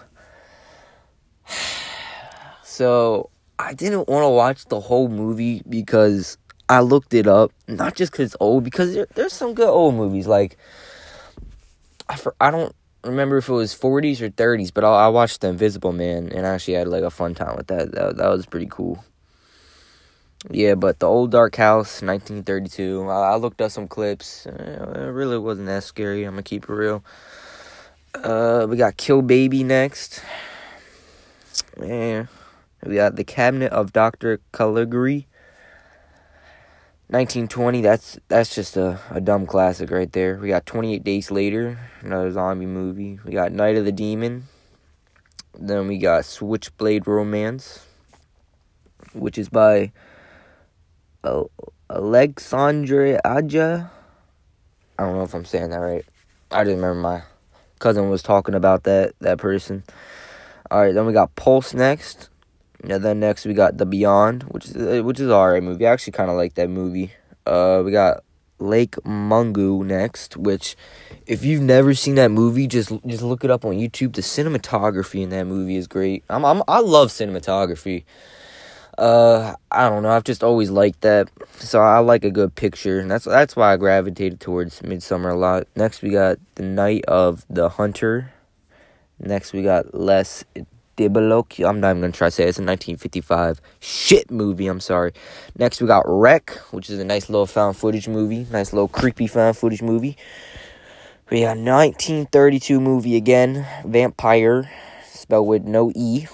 So 2.63 3.29
I 3.57 3.73
didn't 3.73 4.07
want 4.07 4.23
to 4.23 4.29
watch 4.29 4.65
the 4.65 4.79
whole 4.79 5.09
movie 5.09 5.61
because 5.67 6.37
I 6.69 6.81
looked 6.81 7.13
it 7.13 7.27
up, 7.27 7.51
not 7.67 7.95
just 7.95 8.11
because 8.11 8.27
it's 8.27 8.37
old, 8.39 8.63
because 8.63 8.93
there, 8.93 9.07
there's 9.15 9.33
some 9.33 9.53
good 9.53 9.67
old 9.67 9.95
movies. 9.95 10.27
Like 10.27 10.57
I 12.07 12.15
for, 12.15 12.35
I 12.39 12.51
don't 12.51 12.73
remember 13.03 13.37
if 13.37 13.49
it 13.49 13.53
was 13.53 13.73
40s 13.73 14.21
or 14.21 14.29
30s, 14.29 14.73
but 14.73 14.83
I, 14.83 15.05
I 15.05 15.07
watched 15.07 15.41
The 15.41 15.49
Invisible 15.49 15.91
Man 15.91 16.31
and 16.31 16.45
I 16.45 16.51
actually 16.51 16.75
had 16.75 16.87
like 16.87 17.03
a 17.03 17.09
fun 17.09 17.35
time 17.35 17.55
with 17.57 17.67
that. 17.67 17.91
That 17.91 18.17
that 18.17 18.29
was 18.29 18.45
pretty 18.45 18.67
cool. 18.69 19.03
Yeah, 20.49 20.75
but 20.75 20.99
the 20.99 21.05
old 21.05 21.31
dark 21.31 21.57
house, 21.57 22.01
1932. 22.01 23.09
I, 23.09 23.33
I 23.33 23.35
looked 23.35 23.59
up 23.59 23.71
some 23.71 23.89
clips. 23.89 24.45
It 24.45 24.53
really 25.11 25.37
wasn't 25.37 25.67
that 25.67 25.83
scary. 25.83 26.23
I'm 26.23 26.33
gonna 26.33 26.43
keep 26.43 26.63
it 26.63 26.69
real. 26.73 27.03
Uh, 28.15 28.65
we 28.69 28.77
got 28.77 28.95
Kill 28.95 29.21
Baby 29.21 29.63
next. 29.63 30.23
Man, 31.77 32.27
we 32.85 32.95
got 32.95 33.15
The 33.15 33.23
Cabinet 33.23 33.71
of 33.71 33.93
Dr. 33.93 34.39
Caligari. 34.51 35.27
1920, 37.11 37.81
that's 37.81 38.19
that's 38.27 38.53
just 38.53 38.77
a, 38.77 38.99
a 39.09 39.19
dumb 39.19 39.47
classic 39.47 39.89
right 39.89 40.11
there. 40.11 40.37
We 40.37 40.47
got 40.47 40.67
28 40.67 41.03
Days 41.03 41.31
Later, 41.31 41.79
another 42.01 42.29
zombie 42.31 42.67
movie. 42.67 43.19
We 43.25 43.31
got 43.31 43.51
Night 43.51 43.77
of 43.77 43.85
the 43.85 43.91
Demon. 43.91 44.47
Then 45.57 45.87
we 45.87 45.97
got 45.97 46.25
Switchblade 46.25 47.07
Romance, 47.07 47.85
which 49.13 49.39
is 49.39 49.49
by 49.49 49.91
Alexandre 51.89 53.19
Aja. 53.25 53.91
I 54.99 55.03
don't 55.03 55.15
know 55.15 55.23
if 55.23 55.33
I'm 55.33 55.45
saying 55.45 55.71
that 55.71 55.77
right. 55.77 56.05
I 56.51 56.63
just 56.63 56.75
remember 56.75 56.95
my 56.95 57.23
cousin 57.79 58.09
was 58.09 58.21
talking 58.21 58.53
about 58.53 58.83
that 58.83 59.13
that 59.19 59.39
person. 59.39 59.83
All 60.71 60.81
right, 60.81 60.93
then 60.93 61.05
we 61.05 61.13
got 61.13 61.35
Pulse 61.35 61.73
next. 61.73 62.29
And 62.83 63.03
then 63.03 63.19
next 63.19 63.45
we 63.45 63.53
got 63.53 63.77
The 63.77 63.85
Beyond, 63.85 64.43
which 64.43 64.67
is 64.67 64.75
uh, 64.75 65.03
which 65.03 65.19
is 65.19 65.29
alright 65.29 65.63
movie. 65.63 65.85
I 65.85 65.91
actually 65.91 66.13
kind 66.13 66.29
of 66.29 66.37
like 66.37 66.53
that 66.55 66.69
movie. 66.69 67.11
Uh, 67.45 67.81
we 67.83 67.91
got 67.91 68.23
Lake 68.59 68.95
Mungo 69.05 69.81
next, 69.81 70.37
which 70.37 70.75
if 71.25 71.43
you've 71.43 71.61
never 71.61 71.93
seen 71.93 72.15
that 72.15 72.31
movie, 72.31 72.67
just 72.67 72.91
just 73.05 73.23
look 73.23 73.43
it 73.43 73.51
up 73.51 73.65
on 73.65 73.73
YouTube. 73.73 74.13
The 74.13 74.21
cinematography 74.21 75.21
in 75.23 75.29
that 75.29 75.45
movie 75.45 75.75
is 75.75 75.87
great. 75.87 76.23
I'm, 76.29 76.45
I'm 76.45 76.63
I 76.67 76.79
love 76.79 77.09
cinematography. 77.09 78.03
Uh, 78.97 79.55
I 79.71 79.89
don't 79.89 80.03
know. 80.03 80.09
I've 80.09 80.25
just 80.25 80.43
always 80.43 80.69
liked 80.69 81.01
that, 81.01 81.29
so 81.57 81.79
I 81.79 81.99
like 81.99 82.25
a 82.25 82.31
good 82.31 82.53
picture, 82.55 82.99
and 82.99 83.09
that's 83.09 83.25
that's 83.25 83.55
why 83.55 83.73
I 83.73 83.77
gravitated 83.77 84.39
towards 84.39 84.81
Midsommar 84.81 85.31
a 85.31 85.37
lot. 85.37 85.67
Next, 85.75 86.01
we 86.01 86.09
got 86.09 86.37
The 86.55 86.63
Night 86.63 87.05
of 87.07 87.45
the 87.49 87.69
Hunter. 87.69 88.33
Next, 89.19 89.53
we 89.53 89.63
got 89.63 89.93
Les 89.93 90.45
Dibalocchio. 90.99 91.67
I'm 91.67 91.79
not 91.79 91.91
even 91.91 92.01
gonna 92.01 92.13
try 92.13 92.27
to 92.27 92.31
say 92.31 92.43
it. 92.43 92.49
it's 92.49 92.57
a 92.57 92.61
1955 92.61 93.61
shit 93.79 94.29
movie. 94.29 94.67
I'm 94.67 94.79
sorry. 94.79 95.13
Next 95.57 95.81
we 95.81 95.87
got 95.87 96.03
Rec, 96.05 96.51
which 96.71 96.89
is 96.89 96.99
a 96.99 97.05
nice 97.05 97.29
little 97.29 97.45
found 97.45 97.77
footage 97.77 98.07
movie, 98.07 98.45
nice 98.51 98.73
little 98.73 98.87
creepy 98.87 99.27
found 99.27 99.57
footage 99.57 99.81
movie. 99.81 100.17
We 101.29 101.41
got 101.41 101.57
1932 101.57 102.81
movie 102.81 103.15
again, 103.15 103.65
Vampyr, 103.83 104.67
spelled 105.05 105.47
with 105.47 105.63
no 105.63 105.91
e. 105.95 106.27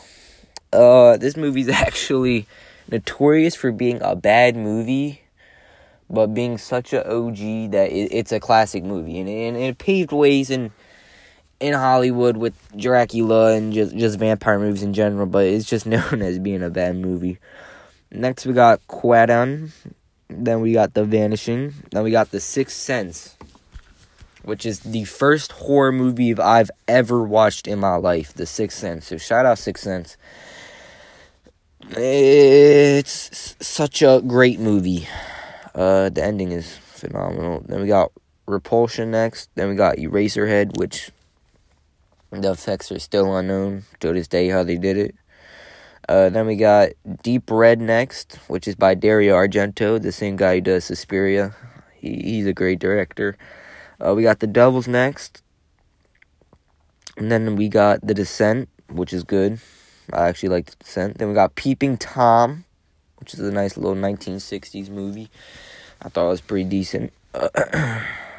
Uh, 0.72 1.18
this 1.18 1.36
movie's 1.36 1.70
actually 1.70 2.48
notorious 2.90 3.56
for 3.56 3.72
being 3.72 4.00
a 4.02 4.16
bad 4.16 4.56
movie, 4.56 5.22
but 6.10 6.28
being 6.28 6.58
such 6.58 6.94
a 6.94 7.06
OG 7.06 7.72
that 7.72 7.92
it, 7.92 8.10
it's 8.12 8.32
a 8.32 8.40
classic 8.40 8.84
movie, 8.84 9.20
and, 9.20 9.30
and 9.30 9.58
it 9.58 9.78
paved 9.78 10.12
ways 10.12 10.50
in 10.50 10.72
in 11.66 11.74
Hollywood 11.74 12.38
with 12.38 12.54
Dracula 12.78 13.54
and 13.54 13.74
just 13.74 13.96
just 13.96 14.20
vampire 14.20 14.60
movies 14.60 14.84
in 14.84 14.94
general. 14.94 15.26
But 15.26 15.46
it's 15.46 15.66
just 15.66 15.86
known 15.86 16.22
as 16.22 16.40
being 16.40 16.64
a 16.64 16.70
bad 16.70 16.96
movie. 16.96 17.40
Next, 18.12 18.46
we 18.46 18.54
got 18.54 18.86
Kwaidan. 18.88 19.72
Then 20.30 20.62
we 20.62 20.74
got 20.74 20.94
The 20.94 21.04
Vanishing. 21.04 21.74
Then 21.92 22.04
we 22.04 22.12
got 22.12 22.32
The 22.32 22.40
Sixth 22.40 22.78
Sense, 22.78 23.36
which 24.44 24.66
is 24.66 24.80
the 24.80 25.04
first 25.04 25.52
horror 25.52 25.92
movie 25.92 26.38
I've 26.38 26.72
ever 26.88 27.24
watched 27.24 27.68
in 27.68 27.80
my 27.80 27.96
life. 27.96 28.34
The 28.34 28.46
Sixth 28.46 28.78
Sense. 28.78 29.08
So 29.08 29.18
shout 29.18 29.46
out 29.46 29.58
Sixth 29.58 29.84
Sense. 29.84 30.18
It's 31.92 33.56
such 33.60 34.02
a 34.02 34.22
great 34.26 34.60
movie. 34.60 35.08
Uh, 35.76 36.10
the 36.10 36.24
ending 36.24 36.52
is 36.52 36.76
phenomenal. 36.78 37.62
Then 37.66 37.82
we 37.82 37.88
got 37.88 38.12
Repulsion 38.48 39.12
next. 39.12 39.50
Then 39.56 39.70
we 39.70 39.76
got 39.76 39.98
Eraserhead, 39.98 40.78
which 40.80 41.12
the 42.32 42.52
effects 42.52 42.92
are 42.92 43.00
still 43.00 43.36
unknown 43.36 43.84
to 44.00 44.14
this 44.14 44.28
day 44.28 44.50
how 44.50 44.64
they 44.64 44.78
did 44.78 44.98
it. 44.98 45.16
Uh, 46.08 46.30
then 46.30 46.46
we 46.46 46.56
got 46.56 46.90
Deep 47.24 47.50
Red 47.50 47.82
next, 47.82 48.36
which 48.48 48.68
is 48.68 48.76
by 48.76 48.94
Dario 48.94 49.36
Argento, 49.36 50.02
the 50.02 50.12
same 50.12 50.36
guy 50.36 50.56
who 50.56 50.62
does 50.62 50.86
Suspiria. 50.86 51.56
He, 51.96 52.22
he's 52.22 52.46
a 52.46 52.54
great 52.54 52.80
director. 52.80 53.38
Uh, 54.00 54.14
we 54.14 54.24
got 54.24 54.40
The 54.40 54.48
Devils 54.48 54.88
next. 54.88 55.42
And 57.18 57.32
then 57.32 57.56
we 57.56 57.70
got 57.70 58.06
The 58.06 58.14
Descent, 58.14 58.70
which 58.90 59.14
is 59.14 59.24
good. 59.24 59.60
I 60.14 60.28
actually 60.28 60.50
like 60.50 60.68
The 60.68 60.76
Descent. 60.84 61.18
Then 61.18 61.30
we 61.30 61.34
got 61.34 61.56
Peeping 61.56 61.98
Tom, 61.98 62.66
which 63.18 63.34
is 63.34 63.40
a 63.40 63.52
nice 63.52 63.76
little 63.78 63.96
1960s 63.96 64.90
movie. 64.90 65.32
I 66.02 66.10
thought 66.10 66.28
it 66.28 66.30
was 66.30 66.42
pretty 66.42 66.70
decent. 66.70 67.14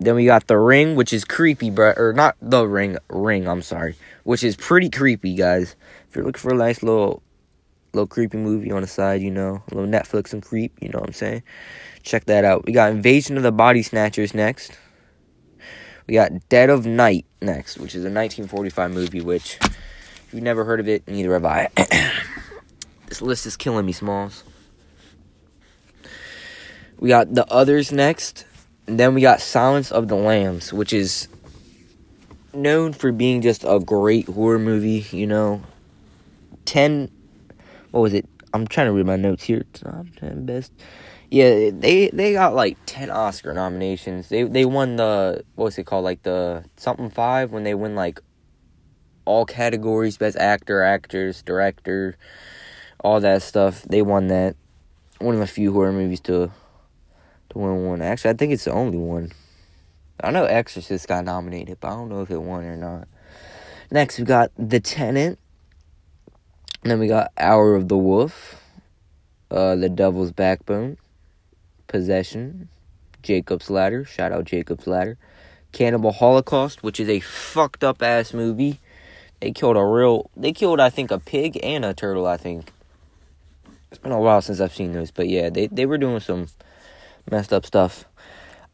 Then 0.00 0.16
we 0.16 0.26
got 0.26 0.46
The 0.46 0.58
Ring, 0.58 0.96
which 0.96 1.12
is 1.12 1.24
creepy, 1.24 1.70
bro. 1.70 1.94
Or 1.96 2.12
not 2.12 2.36
The 2.42 2.66
Ring, 2.66 2.98
Ring, 3.08 3.48
I'm 3.48 3.62
sorry. 3.62 3.96
Which 4.24 4.42
is 4.42 4.56
pretty 4.56 4.90
creepy, 4.90 5.34
guys. 5.34 5.76
If 6.08 6.16
you're 6.16 6.24
looking 6.24 6.40
for 6.40 6.52
a 6.52 6.56
nice 6.56 6.82
little 6.82 7.22
little 7.92 8.06
creepy 8.06 8.38
movie 8.38 8.72
on 8.72 8.82
the 8.82 8.88
side, 8.88 9.22
you 9.22 9.30
know, 9.30 9.62
a 9.70 9.74
little 9.74 9.88
Netflix 9.88 10.32
and 10.32 10.42
creep, 10.42 10.76
you 10.80 10.88
know 10.88 10.98
what 10.98 11.08
I'm 11.08 11.14
saying? 11.14 11.42
Check 12.02 12.24
that 12.24 12.44
out. 12.44 12.66
We 12.66 12.72
got 12.72 12.90
Invasion 12.90 13.36
of 13.36 13.42
the 13.42 13.52
Body 13.52 13.82
Snatchers 13.82 14.34
next. 14.34 14.76
We 16.06 16.14
got 16.14 16.32
Dead 16.48 16.70
of 16.70 16.84
Night 16.84 17.24
next, 17.40 17.78
which 17.78 17.94
is 17.94 18.02
a 18.04 18.10
1945 18.10 18.90
movie, 18.92 19.20
which, 19.20 19.58
if 19.62 20.28
you've 20.32 20.42
never 20.42 20.64
heard 20.64 20.80
of 20.80 20.88
it, 20.88 21.06
neither 21.08 21.32
have 21.32 21.44
I. 21.44 21.70
this 23.06 23.22
list 23.22 23.46
is 23.46 23.56
killing 23.56 23.86
me, 23.86 23.92
Smalls. 23.92 24.44
We 26.98 27.08
got 27.08 27.34
The 27.34 27.46
Others 27.50 27.90
next. 27.90 28.44
Then 28.86 29.14
we 29.14 29.20
got 29.20 29.40
Silence 29.40 29.90
of 29.90 30.08
the 30.08 30.16
Lambs, 30.16 30.72
which 30.72 30.92
is 30.92 31.28
known 32.52 32.92
for 32.92 33.12
being 33.12 33.40
just 33.40 33.64
a 33.64 33.80
great 33.80 34.26
horror 34.26 34.58
movie, 34.58 35.06
you 35.10 35.26
know. 35.26 35.62
10 36.66 37.10
what 37.94 38.00
was 38.00 38.12
it? 38.12 38.28
I'm 38.52 38.66
trying 38.66 38.88
to 38.88 38.92
read 38.92 39.06
my 39.06 39.14
notes 39.14 39.44
here. 39.44 39.64
Top 39.72 40.06
10 40.16 40.46
best. 40.46 40.72
Yeah, 41.30 41.70
they 41.70 42.08
they 42.08 42.32
got 42.32 42.52
like 42.52 42.76
10 42.86 43.08
Oscar 43.08 43.54
nominations. 43.54 44.28
They 44.28 44.42
they 44.42 44.64
won 44.64 44.96
the 44.96 45.44
what 45.54 45.66
was 45.66 45.78
it 45.78 45.84
called 45.84 46.02
like 46.02 46.24
the 46.24 46.64
something 46.76 47.08
5 47.08 47.52
when 47.52 47.62
they 47.62 47.74
win 47.74 47.94
like 47.94 48.20
all 49.26 49.46
categories 49.46 50.16
best 50.16 50.36
actor, 50.36 50.82
actors, 50.82 51.42
director, 51.44 52.16
all 52.98 53.20
that 53.20 53.42
stuff. 53.42 53.82
They 53.82 54.02
won 54.02 54.26
that. 54.26 54.56
One 55.20 55.34
of 55.34 55.40
the 55.40 55.46
few 55.46 55.72
horror 55.72 55.92
movies 55.92 56.20
to 56.22 56.50
to 57.50 57.58
win 57.58 57.84
one. 57.84 58.02
Actually, 58.02 58.30
I 58.30 58.34
think 58.34 58.52
it's 58.52 58.64
the 58.64 58.72
only 58.72 58.98
one. 58.98 59.32
I 60.22 60.30
know 60.30 60.44
Exorcist 60.44 61.08
got 61.08 61.24
nominated, 61.24 61.78
but 61.80 61.88
I 61.88 61.90
don't 61.90 62.08
know 62.08 62.22
if 62.22 62.30
it 62.30 62.40
won 62.40 62.64
or 62.64 62.76
not. 62.76 63.08
Next, 63.90 64.18
we 64.18 64.24
got 64.24 64.50
The 64.56 64.80
Tenant. 64.80 65.38
And 66.82 66.90
then 66.90 66.98
we 66.98 67.08
got 67.08 67.32
Hour 67.38 67.74
of 67.74 67.88
the 67.88 67.96
Wolf, 67.96 68.62
uh, 69.50 69.74
The 69.74 69.88
Devil's 69.88 70.32
Backbone, 70.32 70.98
Possession, 71.88 72.68
Jacob's 73.22 73.70
Ladder. 73.70 74.04
Shout 74.04 74.32
out 74.32 74.44
Jacob's 74.44 74.86
Ladder. 74.86 75.16
Cannibal 75.72 76.12
Holocaust, 76.12 76.82
which 76.82 77.00
is 77.00 77.08
a 77.08 77.20
fucked 77.20 77.82
up 77.82 78.02
ass 78.02 78.32
movie. 78.32 78.80
They 79.40 79.50
killed 79.50 79.76
a 79.76 79.84
real. 79.84 80.30
They 80.36 80.52
killed, 80.52 80.78
I 80.78 80.90
think, 80.90 81.10
a 81.10 81.18
pig 81.18 81.58
and 81.62 81.84
a 81.84 81.92
turtle. 81.92 82.26
I 82.26 82.36
think. 82.36 82.70
It's 83.90 83.98
been 83.98 84.12
a 84.12 84.20
while 84.20 84.40
since 84.42 84.60
I've 84.60 84.74
seen 84.74 84.92
those, 84.92 85.10
but 85.10 85.28
yeah, 85.28 85.50
they 85.50 85.66
they 85.66 85.86
were 85.86 85.98
doing 85.98 86.20
some 86.20 86.48
messed 87.30 87.52
up 87.52 87.66
stuff. 87.66 88.04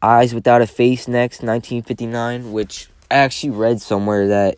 Eyes 0.01 0.33
Without 0.33 0.61
a 0.61 0.67
Face 0.67 1.07
next, 1.07 1.43
1959, 1.43 2.51
which 2.51 2.89
I 3.09 3.15
actually 3.15 3.51
read 3.51 3.81
somewhere 3.81 4.27
that 4.29 4.57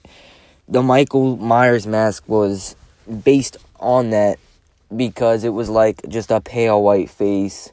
the 0.68 0.82
Michael 0.82 1.38
Myers 1.38 1.86
mask 1.86 2.24
was 2.28 2.76
based 3.24 3.58
on 3.80 4.12
that 4.12 4.40
because 4.96 5.44
it 5.44 5.50
was 5.50 5.70
like 5.70 6.08
just 6.08 6.32
a 6.32 6.40
pale 6.40 6.82
white 6.82 7.10
face. 7.10 7.72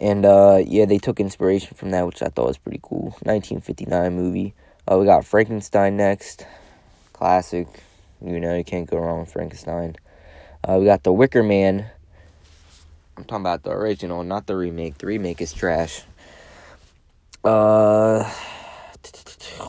And 0.00 0.24
uh, 0.24 0.62
yeah, 0.64 0.84
they 0.84 0.98
took 0.98 1.20
inspiration 1.20 1.76
from 1.76 1.90
that, 1.90 2.06
which 2.06 2.22
I 2.22 2.26
thought 2.26 2.48
was 2.48 2.58
pretty 2.58 2.80
cool. 2.82 3.16
1959 3.22 4.14
movie. 4.14 4.54
Uh, 4.86 4.98
we 4.98 5.06
got 5.06 5.24
Frankenstein 5.24 5.96
next. 5.96 6.46
Classic. 7.12 7.66
You 8.24 8.38
know, 8.40 8.56
you 8.56 8.64
can't 8.64 8.88
go 8.88 8.98
wrong 8.98 9.20
with 9.20 9.32
Frankenstein. 9.32 9.96
Uh, 10.66 10.76
we 10.78 10.84
got 10.84 11.02
The 11.02 11.12
Wicker 11.12 11.42
Man 11.42 11.86
I'm 13.16 13.24
talking 13.24 13.42
about 13.42 13.62
the 13.62 13.70
original, 13.70 14.24
not 14.24 14.46
the 14.46 14.56
remake. 14.56 14.98
The 14.98 15.06
remake 15.06 15.40
is 15.40 15.52
trash. 15.52 16.02
Uh, 17.44 18.28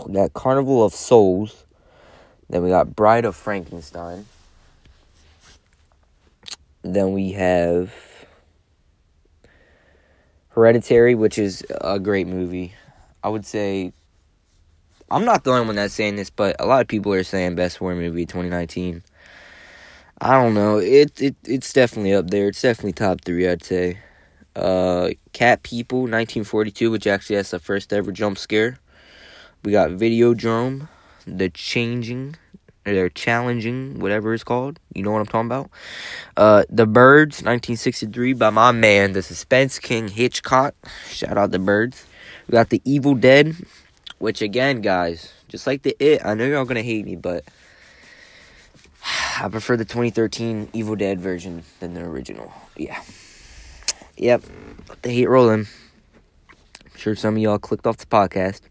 that 0.07 0.31
Carnival 0.33 0.83
of 0.83 0.93
Souls. 0.93 1.63
Then 2.49 2.63
we 2.63 2.69
got 2.69 2.95
Bride 2.95 3.25
of 3.25 3.35
Frankenstein. 3.35 4.25
Then 6.83 7.13
we 7.13 7.31
have 7.33 7.93
Hereditary, 10.49 11.15
which 11.15 11.37
is 11.37 11.65
a 11.81 11.99
great 11.99 12.27
movie. 12.27 12.73
I 13.23 13.29
would 13.29 13.45
say 13.45 13.91
I'm 15.09 15.25
not 15.25 15.43
the 15.43 15.51
only 15.51 15.67
one 15.67 15.75
that's 15.75 15.93
saying 15.93 16.15
this, 16.15 16.29
but 16.29 16.55
a 16.59 16.65
lot 16.65 16.81
of 16.81 16.87
people 16.87 17.13
are 17.13 17.23
saying 17.23 17.55
best 17.55 17.77
horror 17.77 17.95
movie 17.95 18.25
2019. 18.25 19.03
I 20.25 20.41
don't 20.41 20.55
know. 20.55 20.79
It 20.79 21.21
it 21.21 21.35
it's 21.45 21.71
definitely 21.71 22.15
up 22.15 22.31
there. 22.31 22.47
It's 22.47 22.59
definitely 22.59 22.93
top 22.93 23.21
three. 23.21 23.47
I'd 23.47 23.63
say. 23.63 23.99
Uh, 24.55 25.11
Cat 25.33 25.61
People, 25.61 25.99
1942, 25.99 26.89
which 26.89 27.05
actually 27.05 27.35
has 27.35 27.51
the 27.51 27.59
first 27.59 27.93
ever 27.93 28.11
jump 28.11 28.39
scare. 28.39 28.79
We 29.63 29.71
got 29.71 29.91
Videodrome, 29.91 30.87
The 31.27 31.49
Changing, 31.49 32.37
or 32.87 33.09
Challenging, 33.09 33.99
whatever 33.99 34.33
it's 34.33 34.43
called. 34.43 34.79
You 34.95 35.03
know 35.03 35.11
what 35.11 35.19
I'm 35.19 35.27
talking 35.27 35.47
about. 35.47 35.69
Uh, 36.35 36.63
The 36.69 36.87
Birds, 36.87 37.43
1963, 37.43 38.33
by 38.33 38.49
my 38.49 38.71
man, 38.71 39.11
the 39.11 39.21
Suspense 39.21 39.77
King 39.77 40.07
Hitchcock. 40.07 40.73
Shout 41.09 41.37
out 41.37 41.51
The 41.51 41.59
Birds. 41.59 42.03
We 42.47 42.53
got 42.53 42.69
The 42.69 42.81
Evil 42.83 43.13
Dead, 43.13 43.55
which 44.17 44.41
again, 44.41 44.81
guys, 44.81 45.33
just 45.49 45.67
like 45.67 45.83
the 45.83 45.95
It, 45.99 46.25
I 46.25 46.33
know 46.33 46.45
y'all 46.45 46.65
gonna 46.65 46.81
hate 46.81 47.05
me, 47.05 47.15
but 47.15 47.43
I 49.41 49.47
prefer 49.49 49.77
the 49.77 49.85
2013 49.85 50.69
Evil 50.73 50.95
Dead 50.95 51.19
version 51.19 51.63
than 51.79 51.93
the 51.93 52.01
original. 52.01 52.51
Yeah. 52.75 53.01
Yep. 54.17 54.43
The 55.01 55.11
hate 55.11 55.29
rolling. 55.29 55.67
I'm 56.49 56.97
sure 56.97 57.15
some 57.15 57.35
of 57.35 57.41
y'all 57.41 57.59
clicked 57.59 57.85
off 57.85 57.97
the 57.97 58.05
podcast. 58.05 58.61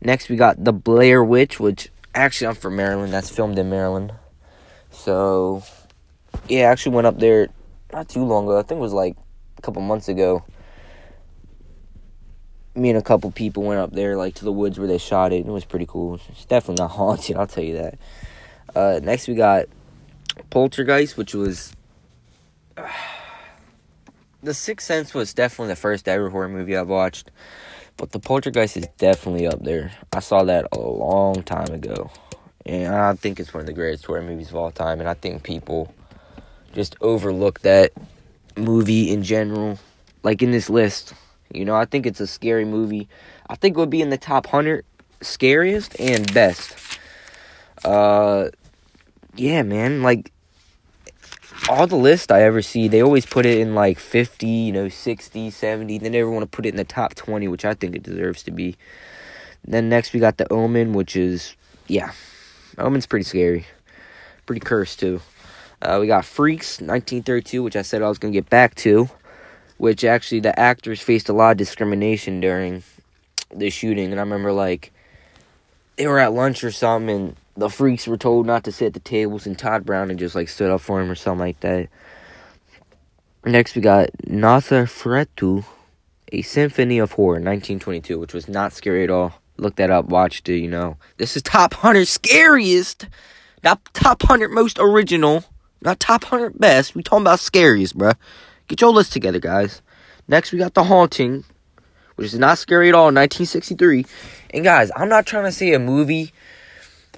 Next, 0.00 0.28
we 0.28 0.36
got 0.36 0.64
The 0.64 0.72
Blair 0.72 1.22
Witch, 1.22 1.60
which 1.60 1.90
actually 2.14 2.48
I'm 2.48 2.54
from 2.54 2.76
Maryland. 2.76 3.12
That's 3.12 3.30
filmed 3.30 3.58
in 3.58 3.70
Maryland. 3.70 4.12
So, 4.90 5.62
yeah, 6.48 6.68
I 6.68 6.72
actually 6.72 6.94
went 6.94 7.06
up 7.06 7.18
there 7.18 7.48
not 7.92 8.08
too 8.08 8.24
long 8.24 8.44
ago. 8.44 8.58
I 8.58 8.62
think 8.62 8.78
it 8.78 8.82
was 8.82 8.92
like 8.92 9.16
a 9.58 9.62
couple 9.62 9.82
months 9.82 10.08
ago. 10.08 10.44
Me 12.74 12.88
and 12.88 12.98
a 12.98 13.02
couple 13.02 13.30
people 13.30 13.64
went 13.64 13.80
up 13.80 13.92
there, 13.92 14.16
like 14.16 14.34
to 14.36 14.44
the 14.44 14.52
woods 14.52 14.78
where 14.78 14.88
they 14.88 14.98
shot 14.98 15.32
it. 15.32 15.40
and 15.40 15.48
It 15.48 15.52
was 15.52 15.64
pretty 15.64 15.86
cool. 15.86 16.18
It's 16.30 16.46
definitely 16.46 16.82
not 16.82 16.90
haunted, 16.92 17.36
I'll 17.36 17.46
tell 17.46 17.64
you 17.64 17.76
that. 17.78 17.98
Uh, 18.74 19.00
next, 19.02 19.28
we 19.28 19.34
got 19.34 19.66
Poltergeist, 20.50 21.16
which 21.16 21.34
was. 21.34 21.74
The 24.44 24.54
Sixth 24.54 24.88
Sense 24.88 25.14
was 25.14 25.32
definitely 25.32 25.68
the 25.68 25.76
first 25.76 26.08
ever 26.08 26.28
horror 26.28 26.48
movie 26.48 26.76
I've 26.76 26.88
watched, 26.88 27.30
but 27.96 28.10
the 28.10 28.18
Poltergeist 28.18 28.76
is 28.76 28.88
definitely 28.98 29.46
up 29.46 29.62
there. 29.62 29.92
I 30.12 30.18
saw 30.18 30.42
that 30.42 30.66
a 30.72 30.80
long 30.80 31.44
time 31.44 31.72
ago, 31.72 32.10
And 32.66 32.92
I 32.92 33.14
think 33.14 33.38
it's 33.38 33.54
one 33.54 33.60
of 33.60 33.66
the 33.68 33.72
greatest 33.72 34.04
horror 34.04 34.20
movies 34.20 34.48
of 34.48 34.56
all 34.56 34.72
time. 34.72 34.98
And 34.98 35.08
I 35.08 35.14
think 35.14 35.44
people 35.44 35.94
just 36.72 36.96
overlook 37.00 37.60
that 37.60 37.92
movie 38.56 39.12
in 39.12 39.22
general. 39.22 39.78
Like 40.24 40.42
in 40.42 40.50
this 40.50 40.68
list. 40.68 41.14
You 41.52 41.64
know, 41.64 41.76
I 41.76 41.84
think 41.84 42.04
it's 42.04 42.20
a 42.20 42.26
scary 42.26 42.64
movie. 42.64 43.08
I 43.48 43.54
think 43.54 43.76
it 43.76 43.78
would 43.80 43.90
be 43.90 44.02
in 44.02 44.10
the 44.10 44.18
top 44.18 44.46
100 44.46 44.84
scariest 45.20 45.98
and 46.00 46.32
best. 46.34 46.76
Uh, 47.84 48.48
yeah, 49.34 49.62
man. 49.62 50.02
Like, 50.02 50.32
all 51.68 51.86
the 51.86 51.96
lists 51.96 52.30
I 52.30 52.42
ever 52.42 52.62
see, 52.62 52.88
they 52.88 53.02
always 53.02 53.26
put 53.26 53.46
it 53.46 53.58
in 53.58 53.74
like 53.74 53.98
50, 53.98 54.46
you 54.46 54.72
know, 54.72 54.88
60, 54.88 55.50
70. 55.50 55.98
They 55.98 56.08
never 56.08 56.30
want 56.30 56.42
to 56.42 56.56
put 56.56 56.66
it 56.66 56.70
in 56.70 56.76
the 56.76 56.84
top 56.84 57.14
20, 57.14 57.48
which 57.48 57.64
I 57.64 57.74
think 57.74 57.94
it 57.94 58.02
deserves 58.02 58.42
to 58.44 58.50
be. 58.50 58.76
Then 59.64 59.88
next 59.88 60.12
we 60.12 60.20
got 60.20 60.38
The 60.38 60.52
Omen, 60.52 60.92
which 60.92 61.14
is, 61.14 61.54
yeah, 61.86 62.12
Omen's 62.78 63.06
pretty 63.06 63.24
scary. 63.24 63.66
Pretty 64.44 64.60
cursed, 64.60 64.98
too. 65.00 65.20
Uh, 65.80 65.98
we 66.00 66.06
got 66.06 66.24
Freaks, 66.24 66.80
1932, 66.80 67.62
which 67.62 67.76
I 67.76 67.82
said 67.82 68.02
I 68.02 68.08
was 68.08 68.18
going 68.18 68.32
to 68.32 68.36
get 68.36 68.50
back 68.50 68.74
to, 68.76 69.08
which 69.78 70.04
actually 70.04 70.40
the 70.40 70.58
actors 70.58 71.00
faced 71.00 71.28
a 71.28 71.32
lot 71.32 71.52
of 71.52 71.56
discrimination 71.56 72.40
during 72.40 72.82
the 73.54 73.70
shooting. 73.70 74.10
And 74.10 74.20
I 74.20 74.22
remember, 74.22 74.52
like, 74.52 74.92
they 75.96 76.06
were 76.06 76.18
at 76.18 76.32
lunch 76.32 76.64
or 76.64 76.70
something, 76.70 77.10
and 77.14 77.36
the 77.56 77.68
freaks 77.68 78.06
were 78.06 78.16
told 78.16 78.46
not 78.46 78.64
to 78.64 78.72
sit 78.72 78.86
at 78.86 78.94
the 78.94 79.00
tables, 79.00 79.46
and 79.46 79.58
Tod 79.58 79.84
Browning 79.84 80.16
just 80.16 80.34
like 80.34 80.48
stood 80.48 80.70
up 80.70 80.80
for 80.80 81.00
him 81.00 81.10
or 81.10 81.14
something 81.14 81.40
like 81.40 81.60
that. 81.60 81.88
Next, 83.44 83.74
we 83.74 83.82
got 83.82 84.10
Nosferatu, 84.26 85.64
a 86.30 86.42
Symphony 86.42 86.98
of 86.98 87.12
Horror, 87.12 87.34
1922, 87.34 88.18
which 88.18 88.32
was 88.32 88.48
not 88.48 88.72
scary 88.72 89.04
at 89.04 89.10
all. 89.10 89.34
Look 89.58 89.76
that 89.76 89.90
up, 89.90 90.06
watched 90.06 90.48
it, 90.48 90.58
you 90.58 90.68
know. 90.68 90.96
This 91.18 91.36
is 91.36 91.42
top 91.42 91.74
100 91.74 92.06
scariest, 92.06 93.08
not 93.62 93.84
top 93.92 94.22
100 94.22 94.50
most 94.50 94.78
original, 94.80 95.44
not 95.82 96.00
top 96.00 96.22
100 96.30 96.58
best. 96.58 96.94
We 96.94 97.02
talking 97.02 97.24
about 97.24 97.40
scariest, 97.40 97.98
bruh. 97.98 98.14
Get 98.68 98.80
your 98.80 98.92
list 98.92 99.12
together, 99.12 99.40
guys. 99.40 99.82
Next, 100.28 100.52
we 100.52 100.58
got 100.58 100.74
The 100.74 100.84
Haunting, 100.84 101.44
which 102.14 102.26
is 102.28 102.38
not 102.38 102.58
scary 102.58 102.88
at 102.88 102.94
all, 102.94 103.06
1963. 103.06 104.06
And 104.50 104.64
guys, 104.64 104.90
I'm 104.96 105.08
not 105.08 105.26
trying 105.26 105.44
to 105.44 105.52
say 105.52 105.72
a 105.72 105.78
movie 105.78 106.32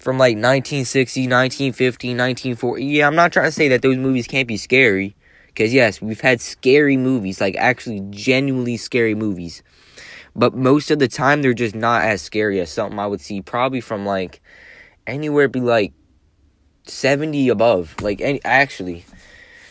from 0.04 0.18
like 0.18 0.36
1960, 0.36 1.22
1950, 1.22 2.08
1940. 2.08 2.84
Yeah, 2.84 3.06
I'm 3.06 3.16
not 3.16 3.32
trying 3.32 3.46
to 3.46 3.52
say 3.52 3.68
that 3.68 3.80
those 3.80 3.96
movies 3.96 4.26
can't 4.26 4.46
be 4.46 4.58
scary. 4.58 5.16
Because, 5.46 5.72
yes, 5.72 6.02
we've 6.02 6.20
had 6.20 6.40
scary 6.40 6.96
movies, 6.96 7.40
like 7.40 7.56
actually 7.56 8.00
genuinely 8.10 8.76
scary 8.76 9.14
movies. 9.14 9.62
But 10.36 10.54
most 10.54 10.90
of 10.90 10.98
the 10.98 11.08
time, 11.08 11.40
they're 11.40 11.54
just 11.54 11.74
not 11.74 12.02
as 12.02 12.20
scary 12.20 12.60
as 12.60 12.70
something 12.70 12.98
I 12.98 13.06
would 13.06 13.20
see 13.20 13.40
probably 13.40 13.80
from 13.80 14.04
like 14.04 14.42
anywhere 15.06 15.48
be 15.48 15.60
like 15.60 15.92
70 16.86 17.48
above. 17.48 17.94
Like, 18.02 18.20
any, 18.20 18.44
actually, 18.44 19.04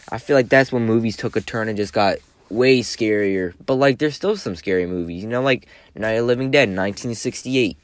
I 0.09 0.17
feel 0.17 0.35
like 0.35 0.49
that's 0.49 0.71
when 0.71 0.85
movies 0.85 1.15
took 1.15 1.35
a 1.35 1.41
turn 1.41 1.67
and 1.67 1.77
just 1.77 1.93
got 1.93 2.17
way 2.49 2.79
scarier. 2.79 3.53
But 3.63 3.75
like, 3.75 3.99
there's 3.99 4.15
still 4.15 4.35
some 4.35 4.55
scary 4.55 4.87
movies. 4.87 5.21
You 5.21 5.29
know, 5.29 5.43
like 5.43 5.67
Night 5.95 6.13
of 6.13 6.25
Living 6.25 6.49
Dead, 6.49 6.69
1968. 6.69 7.77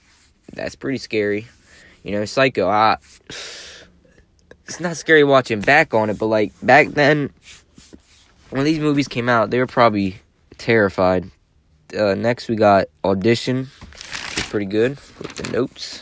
That's 0.53 0.75
pretty 0.75 0.97
scary. 0.97 1.47
You 2.09 2.17
know, 2.17 2.25
Psycho. 2.25 2.67
Ah, 2.67 2.97
it's 4.65 4.79
not 4.79 4.97
scary 4.97 5.23
watching 5.23 5.61
back 5.61 5.93
on 5.93 6.09
it, 6.09 6.17
but 6.17 6.25
like 6.25 6.53
back 6.63 6.87
then, 6.87 7.29
when 8.49 8.63
these 8.63 8.79
movies 8.79 9.07
came 9.07 9.29
out, 9.29 9.51
they 9.51 9.59
were 9.59 9.67
probably 9.67 10.15
terrified. 10.57 11.29
Uh, 11.95 12.15
next, 12.15 12.49
we 12.49 12.55
got 12.55 12.87
Audition, 13.05 13.67
is 14.35 14.43
pretty 14.45 14.65
good 14.65 14.97
with 15.19 15.35
the 15.35 15.51
notes. 15.51 16.01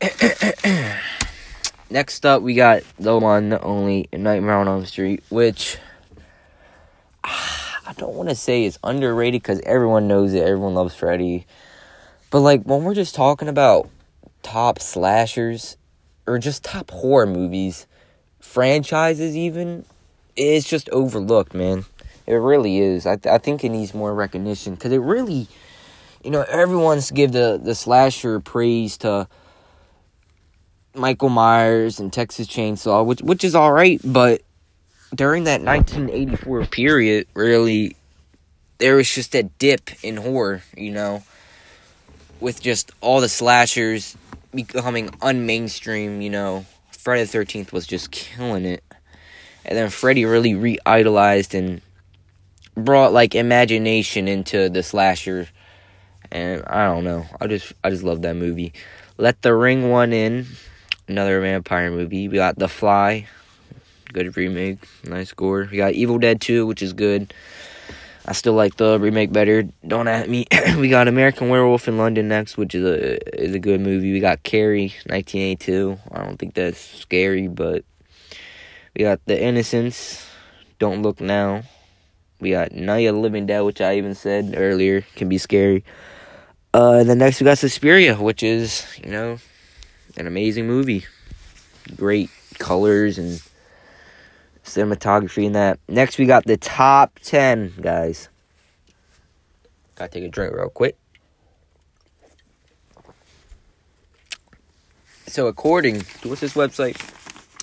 Next 1.90 2.24
up, 2.24 2.40
we 2.40 2.54
got 2.54 2.84
the 2.98 3.18
one, 3.18 3.50
the 3.50 3.60
only 3.60 4.08
Nightmare 4.14 4.54
on 4.54 4.66
Elm 4.66 4.86
Street, 4.86 5.22
which 5.28 5.76
I 7.22 7.92
don't 7.98 8.14
want 8.14 8.30
to 8.30 8.34
say 8.34 8.64
is 8.64 8.78
underrated 8.82 9.42
because 9.42 9.60
everyone 9.60 10.08
knows 10.08 10.32
it. 10.32 10.42
Everyone 10.42 10.72
loves 10.72 10.94
Freddy. 10.94 11.44
But 12.32 12.40
like 12.40 12.62
when 12.62 12.82
we're 12.82 12.94
just 12.94 13.14
talking 13.14 13.46
about 13.46 13.90
top 14.42 14.80
slashers 14.80 15.76
or 16.26 16.38
just 16.38 16.64
top 16.64 16.90
horror 16.90 17.26
movies, 17.26 17.86
franchises 18.40 19.36
even, 19.36 19.84
it's 20.34 20.66
just 20.66 20.88
overlooked, 20.88 21.52
man. 21.52 21.84
It 22.26 22.36
really 22.36 22.78
is. 22.78 23.06
I 23.06 23.16
th- 23.16 23.30
I 23.30 23.36
think 23.36 23.62
it 23.62 23.68
needs 23.68 23.92
more 23.92 24.14
recognition 24.14 24.74
because 24.74 24.92
it 24.92 25.02
really, 25.02 25.46
you 26.24 26.30
know, 26.30 26.40
everyone's 26.48 27.10
give 27.10 27.32
the 27.32 27.60
the 27.62 27.74
slasher 27.74 28.40
praise 28.40 28.96
to 28.98 29.28
Michael 30.94 31.28
Myers 31.28 32.00
and 32.00 32.10
Texas 32.10 32.46
Chainsaw, 32.46 33.04
which 33.04 33.20
which 33.20 33.44
is 33.44 33.54
all 33.54 33.74
right, 33.74 34.00
but 34.02 34.40
during 35.14 35.44
that 35.44 35.60
1984 35.60 36.64
period, 36.68 37.26
really, 37.34 37.94
there 38.78 38.96
was 38.96 39.14
just 39.14 39.34
a 39.34 39.42
dip 39.42 39.90
in 40.02 40.16
horror, 40.16 40.62
you 40.74 40.90
know 40.90 41.22
with 42.42 42.60
just 42.60 42.90
all 43.00 43.20
the 43.20 43.28
slashers 43.28 44.16
becoming 44.52 45.08
unmainstream, 45.20 46.22
you 46.22 46.28
know, 46.28 46.66
Friday 46.90 47.24
the 47.24 47.38
13th 47.38 47.72
was 47.72 47.86
just 47.86 48.10
killing 48.10 48.66
it. 48.66 48.82
And 49.64 49.78
then 49.78 49.90
Freddy 49.90 50.24
really 50.24 50.54
re 50.54 50.78
idolized 50.84 51.54
and 51.54 51.80
brought 52.74 53.12
like 53.12 53.34
imagination 53.34 54.26
into 54.26 54.68
the 54.68 54.82
slasher. 54.82 55.48
And 56.32 56.64
I 56.66 56.86
don't 56.86 57.04
know. 57.04 57.24
I 57.40 57.46
just 57.46 57.72
I 57.84 57.90
just 57.90 58.02
love 58.02 58.22
that 58.22 58.34
movie. 58.34 58.72
Let 59.18 59.40
the 59.42 59.54
Right 59.54 59.78
One 59.78 60.12
In, 60.12 60.46
another 61.06 61.40
vampire 61.40 61.90
movie. 61.90 62.28
We 62.28 62.36
got 62.36 62.58
The 62.58 62.68
Fly, 62.68 63.28
good 64.12 64.36
remake, 64.36 64.78
nice 65.04 65.28
score. 65.28 65.68
We 65.70 65.76
got 65.76 65.92
Evil 65.92 66.18
Dead 66.18 66.40
2, 66.40 66.66
which 66.66 66.82
is 66.82 66.92
good. 66.92 67.32
I 68.24 68.32
still 68.32 68.52
like 68.52 68.76
the 68.76 68.98
remake 69.00 69.32
better. 69.32 69.64
Don't 69.86 70.06
at 70.06 70.28
me. 70.28 70.46
we 70.78 70.88
got 70.88 71.08
American 71.08 71.48
Werewolf 71.48 71.88
in 71.88 71.98
London 71.98 72.28
next, 72.28 72.56
which 72.56 72.74
is 72.74 72.84
a 72.84 73.40
is 73.40 73.54
a 73.54 73.58
good 73.58 73.80
movie. 73.80 74.12
We 74.12 74.20
got 74.20 74.42
Carrie, 74.42 74.94
1982. 75.06 75.98
I 76.12 76.24
don't 76.24 76.38
think 76.38 76.54
that's 76.54 76.78
scary, 76.78 77.48
but 77.48 77.84
we 78.94 79.02
got 79.02 79.24
The 79.26 79.40
Innocents. 79.40 80.26
Don't 80.78 81.02
look 81.02 81.20
now. 81.20 81.62
We 82.40 82.50
got 82.50 82.72
of 82.72 83.16
Living 83.16 83.46
Dead, 83.46 83.60
which 83.60 83.80
I 83.80 83.96
even 83.96 84.14
said 84.14 84.54
earlier 84.56 85.02
can 85.16 85.28
be 85.28 85.38
scary. 85.38 85.84
Uh, 86.74 86.98
and 87.00 87.08
then 87.08 87.18
next 87.18 87.40
we 87.40 87.44
got 87.44 87.58
Suspiria, 87.58 88.16
which 88.16 88.42
is 88.42 88.86
you 89.02 89.10
know 89.10 89.38
an 90.16 90.26
amazing 90.26 90.66
movie. 90.66 91.06
Great 91.96 92.30
colors 92.58 93.18
and 93.18 93.42
cinematography 94.76 95.44
in 95.44 95.52
that. 95.52 95.78
Next, 95.88 96.18
we 96.18 96.26
got 96.26 96.46
the 96.46 96.56
top 96.56 97.18
10, 97.20 97.74
guys. 97.80 98.28
Gotta 99.94 100.10
take 100.10 100.24
a 100.24 100.28
drink 100.28 100.54
real 100.54 100.68
quick. 100.68 100.96
So, 105.26 105.46
according 105.46 106.00
to 106.00 106.28
what's 106.28 106.40
this 106.40 106.54
website? 106.54 106.98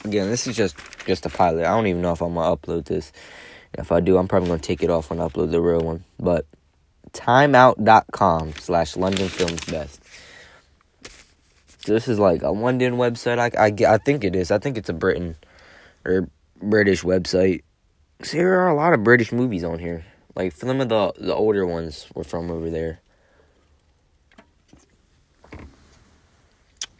Again, 0.05 0.29
this 0.29 0.47
is 0.47 0.55
just 0.55 0.75
just 1.05 1.25
a 1.25 1.29
pilot. 1.29 1.65
I 1.65 1.75
don't 1.75 1.87
even 1.87 2.01
know 2.01 2.13
if 2.13 2.21
I'm 2.21 2.33
gonna 2.33 2.55
upload 2.55 2.85
this. 2.85 3.11
If 3.73 3.91
I 3.91 3.99
do, 3.99 4.17
I'm 4.17 4.27
probably 4.27 4.49
gonna 4.49 4.59
take 4.59 4.81
it 4.81 4.89
off 4.89 5.09
when 5.09 5.19
I 5.19 5.27
upload 5.27 5.51
the 5.51 5.61
real 5.61 5.81
one. 5.81 6.03
But 6.19 6.45
timeout.com 7.11 8.53
slash 8.53 8.95
London 8.95 9.27
Films 9.27 9.65
Best. 9.65 10.01
So 11.85 11.93
this 11.93 12.07
is 12.07 12.19
like 12.19 12.41
a 12.41 12.49
London 12.49 12.95
website. 12.95 13.39
I, 13.39 13.51
I, 13.57 13.93
I 13.93 13.97
think 13.97 14.23
it 14.23 14.35
is. 14.35 14.51
I 14.51 14.57
think 14.59 14.77
it's 14.77 14.89
a 14.89 14.93
Britain 14.93 15.35
or 16.05 16.29
British 16.61 17.03
website. 17.03 17.63
See, 18.21 18.37
there 18.37 18.61
are 18.61 18.69
a 18.69 18.75
lot 18.75 18.93
of 18.93 19.03
British 19.03 19.31
movies 19.31 19.63
on 19.63 19.79
here. 19.79 20.05
Like 20.35 20.53
some 20.53 20.81
of 20.81 20.89
the 20.89 21.13
the 21.17 21.33
older 21.33 21.65
ones 21.65 22.07
were 22.13 22.23
from 22.23 22.51
over 22.51 22.69
there. 22.69 22.99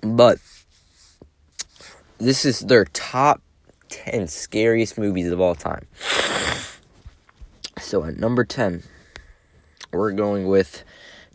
But 0.02 0.39
this 2.17 2.45
is 2.45 2.60
their 2.62 2.86
top 2.86 3.41
10 3.89 4.28
scariest 4.28 4.98
movies 4.98 5.32
of 5.32 5.41
all 5.41 5.56
time. 5.56 5.88
So 7.80 8.04
at 8.04 8.17
number 8.17 8.43
10, 8.45 8.84
we're 9.91 10.12
going 10.12 10.48
with 10.48 10.84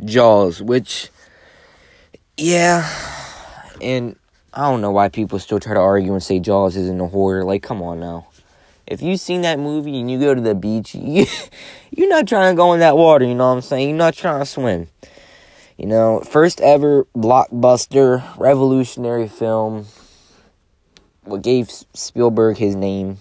Jaws, 0.04 0.62
which 0.62 1.10
yeah, 2.36 2.88
and 3.80 4.16
I 4.56 4.70
don't 4.70 4.80
know 4.80 4.92
why 4.92 5.08
people 5.08 5.40
still 5.40 5.58
try 5.58 5.74
to 5.74 5.80
argue 5.80 6.12
and 6.12 6.22
say 6.22 6.38
Jaws 6.38 6.76
isn't 6.76 7.00
a 7.00 7.08
horror. 7.08 7.42
Like, 7.42 7.64
come 7.64 7.82
on 7.82 7.98
now. 7.98 8.28
If 8.86 9.02
you've 9.02 9.18
seen 9.18 9.42
that 9.42 9.58
movie 9.58 9.98
and 9.98 10.08
you 10.08 10.20
go 10.20 10.32
to 10.32 10.40
the 10.40 10.54
beach, 10.54 10.94
you, 10.94 11.26
you're 11.90 12.08
not 12.08 12.28
trying 12.28 12.54
to 12.54 12.56
go 12.56 12.72
in 12.72 12.78
that 12.78 12.96
water, 12.96 13.24
you 13.24 13.34
know 13.34 13.48
what 13.48 13.56
I'm 13.56 13.62
saying? 13.62 13.88
You're 13.88 13.98
not 13.98 14.14
trying 14.14 14.38
to 14.38 14.46
swim. 14.46 14.86
You 15.76 15.86
know, 15.86 16.20
first 16.20 16.60
ever 16.60 17.04
blockbuster, 17.16 18.22
revolutionary 18.38 19.26
film. 19.26 19.86
What 21.24 21.42
gave 21.42 21.68
Spielberg 21.68 22.58
his 22.58 22.76
name. 22.76 23.18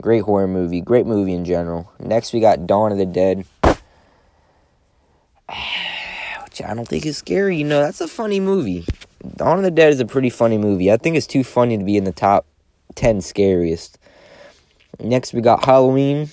Great 0.00 0.22
horror 0.22 0.46
movie. 0.46 0.80
Great 0.80 1.06
movie 1.06 1.34
in 1.34 1.44
general. 1.44 1.90
Next, 1.98 2.32
we 2.32 2.38
got 2.38 2.68
Dawn 2.68 2.92
of 2.92 2.98
the 2.98 3.06
Dead. 3.06 3.44
which 6.58 6.62
I 6.62 6.74
don't 6.74 6.86
think 6.86 7.04
is 7.04 7.16
scary. 7.18 7.56
You 7.56 7.64
know, 7.64 7.80
that's 7.80 8.00
a 8.00 8.06
funny 8.06 8.38
movie. 8.38 8.84
Dawn 9.36 9.58
of 9.58 9.64
the 9.64 9.70
Dead 9.70 9.92
is 9.92 10.00
a 10.00 10.06
pretty 10.06 10.30
funny 10.30 10.58
movie. 10.58 10.92
I 10.92 10.96
think 10.96 11.16
it's 11.16 11.26
too 11.26 11.42
funny 11.44 11.76
to 11.76 11.84
be 11.84 11.96
in 11.96 12.04
the 12.04 12.12
top 12.12 12.46
10 12.94 13.20
scariest. 13.20 13.98
Next, 15.00 15.32
we 15.32 15.40
got 15.40 15.64
Halloween. 15.64 16.28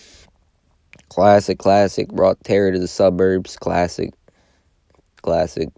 Classic, 1.10 1.58
classic. 1.58 2.10
Brought 2.10 2.44
terror 2.44 2.72
to 2.72 2.80
the 2.80 2.88
suburbs. 2.88 3.58
Classic. 3.58 4.14
Classic. 5.22 5.70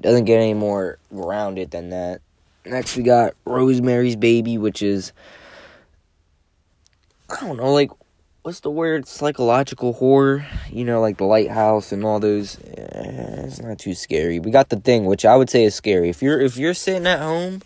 Doesn't 0.00 0.26
get 0.26 0.36
any 0.36 0.54
more 0.54 0.98
grounded 1.10 1.70
than 1.70 1.90
that. 1.90 2.20
Next, 2.64 2.96
we 2.96 3.02
got 3.02 3.34
Rosemary's 3.44 4.16
Baby, 4.16 4.58
which 4.58 4.82
is. 4.82 5.12
I 7.30 7.40
don't 7.40 7.56
know, 7.56 7.72
like, 7.72 7.90
what's 8.48 8.60
the 8.60 8.70
word? 8.70 9.06
Psychological 9.06 9.92
horror. 9.92 10.46
You 10.70 10.86
know, 10.86 11.02
like 11.02 11.18
the 11.18 11.24
lighthouse 11.24 11.92
and 11.92 12.02
all 12.02 12.18
those. 12.18 12.58
Eh, 12.58 13.44
it's 13.44 13.60
not 13.60 13.78
too 13.78 13.92
scary. 13.92 14.40
We 14.40 14.50
got 14.50 14.70
the 14.70 14.80
thing, 14.80 15.04
which 15.04 15.26
I 15.26 15.36
would 15.36 15.50
say 15.50 15.64
is 15.64 15.74
scary. 15.74 16.08
If 16.08 16.22
you're 16.22 16.40
if 16.40 16.56
you're 16.56 16.72
sitting 16.72 17.06
at 17.06 17.18
home, 17.18 17.60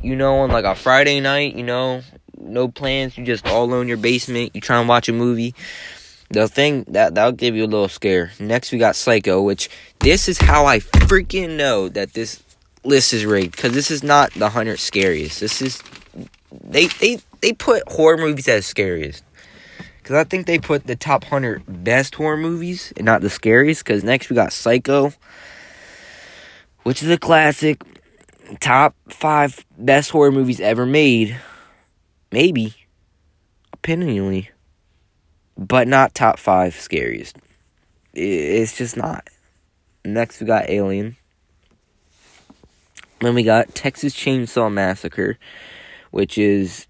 you 0.00 0.14
know, 0.14 0.36
on 0.38 0.50
like 0.50 0.64
a 0.64 0.76
Friday 0.76 1.18
night, 1.18 1.56
you 1.56 1.64
know, 1.64 2.02
no 2.38 2.68
plans, 2.68 3.18
you 3.18 3.24
just 3.24 3.48
all 3.48 3.64
alone 3.64 3.82
in 3.82 3.88
your 3.88 3.96
basement, 3.96 4.52
you 4.54 4.60
try 4.60 4.78
and 4.78 4.88
watch 4.88 5.08
a 5.08 5.12
movie. 5.12 5.56
The 6.30 6.46
thing 6.46 6.84
that 6.86 7.16
that'll 7.16 7.32
give 7.32 7.56
you 7.56 7.64
a 7.64 7.66
little 7.66 7.88
scare. 7.88 8.30
Next 8.38 8.70
we 8.70 8.78
got 8.78 8.94
Psycho, 8.94 9.42
which 9.42 9.68
this 9.98 10.28
is 10.28 10.38
how 10.38 10.66
I 10.66 10.78
freaking 10.78 11.56
know 11.56 11.88
that 11.88 12.12
this 12.12 12.44
list 12.84 13.12
is 13.12 13.24
rigged 13.24 13.56
because 13.56 13.72
this 13.72 13.90
is 13.90 14.04
not 14.04 14.32
the 14.34 14.50
hundred 14.50 14.78
scariest. 14.78 15.40
This 15.40 15.60
is 15.60 15.82
they 16.52 16.86
they 17.00 17.18
they 17.40 17.52
put 17.52 17.82
horror 17.88 18.18
movies 18.18 18.46
as 18.46 18.66
scariest 18.66 19.24
because 20.06 20.18
I 20.18 20.22
think 20.22 20.46
they 20.46 20.60
put 20.60 20.86
the 20.86 20.94
top 20.94 21.24
hundred 21.24 21.64
best 21.66 22.14
horror 22.14 22.36
movies 22.36 22.92
and 22.96 23.04
not 23.04 23.22
the 23.22 23.28
scariest. 23.28 23.84
Because 23.84 24.04
next 24.04 24.30
we 24.30 24.36
got 24.36 24.52
Psycho, 24.52 25.12
which 26.84 27.02
is 27.02 27.10
a 27.10 27.18
classic, 27.18 27.82
top 28.60 28.94
five 29.08 29.66
best 29.76 30.10
horror 30.10 30.30
movies 30.30 30.60
ever 30.60 30.86
made, 30.86 31.36
maybe, 32.30 32.76
opinionally, 33.76 34.46
but 35.58 35.88
not 35.88 36.14
top 36.14 36.38
five 36.38 36.76
scariest. 36.76 37.36
It's 38.14 38.78
just 38.78 38.96
not. 38.96 39.26
Next 40.04 40.40
we 40.40 40.46
got 40.46 40.70
Alien. 40.70 41.16
Then 43.18 43.34
we 43.34 43.42
got 43.42 43.74
Texas 43.74 44.14
Chainsaw 44.14 44.72
Massacre, 44.72 45.36
which 46.12 46.38
is 46.38 46.86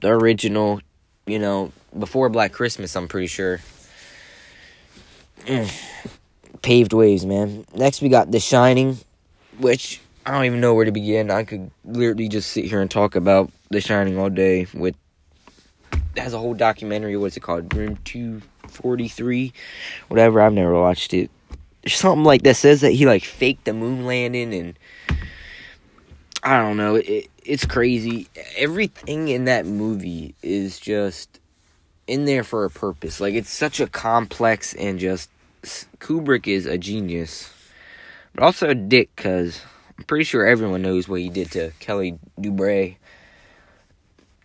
the 0.00 0.10
original, 0.10 0.80
you 1.30 1.38
know, 1.38 1.72
before 1.98 2.28
Black 2.28 2.52
Christmas, 2.52 2.94
I'm 2.96 3.08
pretty 3.08 3.26
sure. 3.26 3.60
Mm. 5.46 5.70
Paved 6.62 6.92
ways, 6.92 7.24
man. 7.24 7.64
Next, 7.74 8.02
we 8.02 8.08
got 8.08 8.30
The 8.30 8.40
Shining, 8.40 8.98
which 9.58 10.00
I 10.26 10.32
don't 10.32 10.44
even 10.44 10.60
know 10.60 10.74
where 10.74 10.84
to 10.84 10.92
begin. 10.92 11.30
I 11.30 11.44
could 11.44 11.70
literally 11.84 12.28
just 12.28 12.50
sit 12.50 12.66
here 12.66 12.80
and 12.80 12.90
talk 12.90 13.16
about 13.16 13.50
The 13.70 13.80
Shining 13.80 14.18
all 14.18 14.28
day. 14.28 14.66
With 14.74 14.94
has 16.16 16.34
a 16.34 16.38
whole 16.38 16.54
documentary. 16.54 17.16
What's 17.16 17.36
it 17.36 17.40
called? 17.40 17.72
Room 17.74 17.96
Two 18.04 18.42
Forty 18.68 19.08
Three, 19.08 19.52
whatever. 20.08 20.40
I've 20.40 20.52
never 20.52 20.74
watched 20.74 21.14
it. 21.14 21.30
Something 21.86 22.24
like 22.24 22.42
that 22.42 22.56
says 22.56 22.82
that 22.82 22.90
he 22.90 23.06
like 23.06 23.24
faked 23.24 23.64
the 23.64 23.72
moon 23.72 24.04
landing 24.04 24.52
and 24.52 24.78
I 26.42 26.58
don't 26.58 26.76
know. 26.76 26.96
It, 26.96 27.29
it's 27.44 27.64
crazy. 27.66 28.28
Everything 28.56 29.28
in 29.28 29.44
that 29.44 29.66
movie 29.66 30.34
is 30.42 30.78
just 30.78 31.40
in 32.06 32.24
there 32.24 32.44
for 32.44 32.64
a 32.64 32.70
purpose. 32.70 33.20
Like 33.20 33.34
it's 33.34 33.50
such 33.50 33.80
a 33.80 33.86
complex 33.86 34.74
and 34.74 34.98
just 34.98 35.30
Kubrick 35.98 36.46
is 36.46 36.66
a 36.66 36.78
genius, 36.78 37.52
but 38.34 38.42
also 38.42 38.70
a 38.70 38.74
dick 38.74 39.10
because 39.14 39.60
I'm 39.98 40.04
pretty 40.04 40.24
sure 40.24 40.46
everyone 40.46 40.82
knows 40.82 41.08
what 41.08 41.20
he 41.20 41.28
did 41.28 41.50
to 41.52 41.72
Kelly 41.78 42.18
Dubray, 42.38 42.96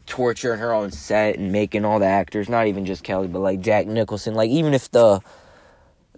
torturing 0.05 0.60
her 0.60 0.73
on 0.73 0.91
set 0.91 1.38
and 1.38 1.51
making 1.51 1.86
all 1.86 1.99
the 1.99 2.05
actors, 2.05 2.49
not 2.49 2.67
even 2.67 2.86
just 2.86 3.03
Kelly, 3.03 3.27
but 3.27 3.39
like 3.39 3.62
Jack 3.62 3.88
Nicholson. 3.88 4.36
Like 4.36 4.49
even 4.49 4.73
if 4.73 4.91
the 4.91 5.21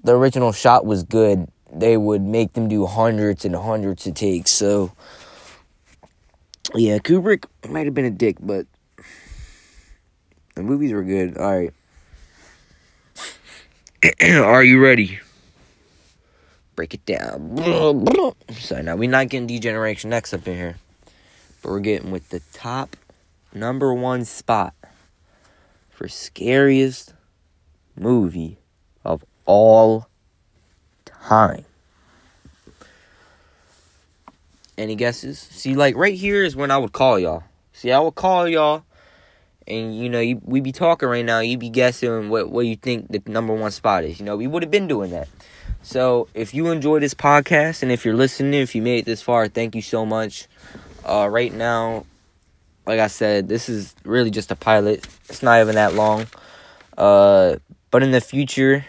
the 0.03 0.15
original 0.15 0.51
shot 0.51 0.85
was 0.85 1.03
good, 1.03 1.47
they 1.73 1.97
would 1.97 2.21
make 2.21 2.53
them 2.53 2.67
do 2.67 2.85
hundreds 2.85 3.45
and 3.45 3.55
hundreds 3.55 4.07
of 4.07 4.13
takes. 4.13 4.51
So 4.51 4.91
yeah, 6.77 6.99
Kubrick 6.99 7.45
might 7.67 7.85
have 7.85 7.93
been 7.93 8.05
a 8.05 8.11
dick, 8.11 8.37
but 8.39 8.67
the 10.55 10.63
movies 10.63 10.91
were 10.91 11.03
good. 11.03 11.37
All 11.37 11.57
right. 11.57 11.73
Are 14.23 14.63
you 14.63 14.81
ready? 14.81 15.19
Break 16.75 16.93
it 16.93 17.05
down. 17.05 17.57
So 18.59 18.81
now 18.81 18.95
we're 18.95 19.09
not 19.09 19.29
getting 19.29 19.45
D-Generation 19.47 20.13
X 20.13 20.33
up 20.33 20.47
in 20.47 20.55
here, 20.55 20.77
but 21.61 21.69
we're 21.69 21.79
getting 21.79 22.11
with 22.11 22.29
the 22.29 22.41
top 22.53 22.95
number 23.53 23.93
one 23.93 24.23
spot 24.23 24.73
for 25.89 26.07
scariest 26.07 27.13
movie 27.95 28.57
of 29.03 29.23
all 29.45 30.07
time. 31.05 31.65
Any 34.77 34.95
guesses? 34.95 35.39
See, 35.39 35.73
like 35.73 35.95
right 35.95 36.13
here 36.13 36.43
is 36.43 36.55
when 36.55 36.69
I 36.69 36.77
would 36.77 36.93
call 36.93 37.17
y'all. 37.17 37.43
See, 37.73 37.91
I 37.91 37.99
would 37.99 38.15
call 38.15 38.47
y'all 38.47 38.83
and 39.67 39.97
you 39.97 40.09
know 40.09 40.19
you, 40.19 40.41
we 40.43 40.61
be 40.61 40.71
talking 40.71 41.09
right 41.09 41.25
now. 41.25 41.39
You 41.39 41.57
be 41.57 41.69
guessing 41.69 42.29
what, 42.29 42.49
what 42.49 42.65
you 42.65 42.75
think 42.75 43.11
the 43.11 43.21
number 43.25 43.53
one 43.53 43.71
spot 43.71 44.03
is. 44.03 44.19
You 44.19 44.25
know 44.25 44.37
we 44.37 44.47
would 44.47 44.63
have 44.63 44.71
been 44.71 44.87
doing 44.87 45.11
that. 45.11 45.27
So 45.81 46.27
if 46.33 46.53
you 46.53 46.67
enjoy 46.67 46.99
this 46.99 47.13
podcast 47.13 47.83
and 47.83 47.91
if 47.91 48.05
you're 48.05 48.15
listening 48.15 48.53
if 48.53 48.75
you 48.75 48.81
made 48.81 48.99
it 48.99 49.05
this 49.05 49.21
far 49.21 49.47
thank 49.47 49.75
you 49.75 49.81
so 49.81 50.05
much. 50.05 50.47
Uh, 51.05 51.27
right 51.29 51.53
now 51.53 52.05
like 52.85 52.99
i 52.99 53.07
said 53.07 53.47
this 53.47 53.69
is 53.69 53.95
really 54.03 54.31
just 54.31 54.51
a 54.51 54.55
pilot. 54.55 55.07
It's 55.29 55.43
not 55.43 55.59
even 55.61 55.75
that 55.75 55.93
long. 55.93 56.27
Uh, 56.97 57.57
but 57.91 58.03
in 58.03 58.11
the 58.11 58.21
future 58.21 58.85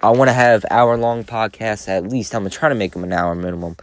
i 0.00 0.10
want 0.10 0.28
to 0.28 0.32
have 0.32 0.64
hour 0.70 0.96
long 0.96 1.24
podcasts 1.24 1.88
at 1.88 2.08
least. 2.08 2.34
I'm 2.34 2.42
gonna 2.42 2.50
try 2.50 2.68
to 2.68 2.74
make 2.74 2.92
them 2.92 3.04
an 3.04 3.12
hour 3.12 3.34
minimum 3.34 3.76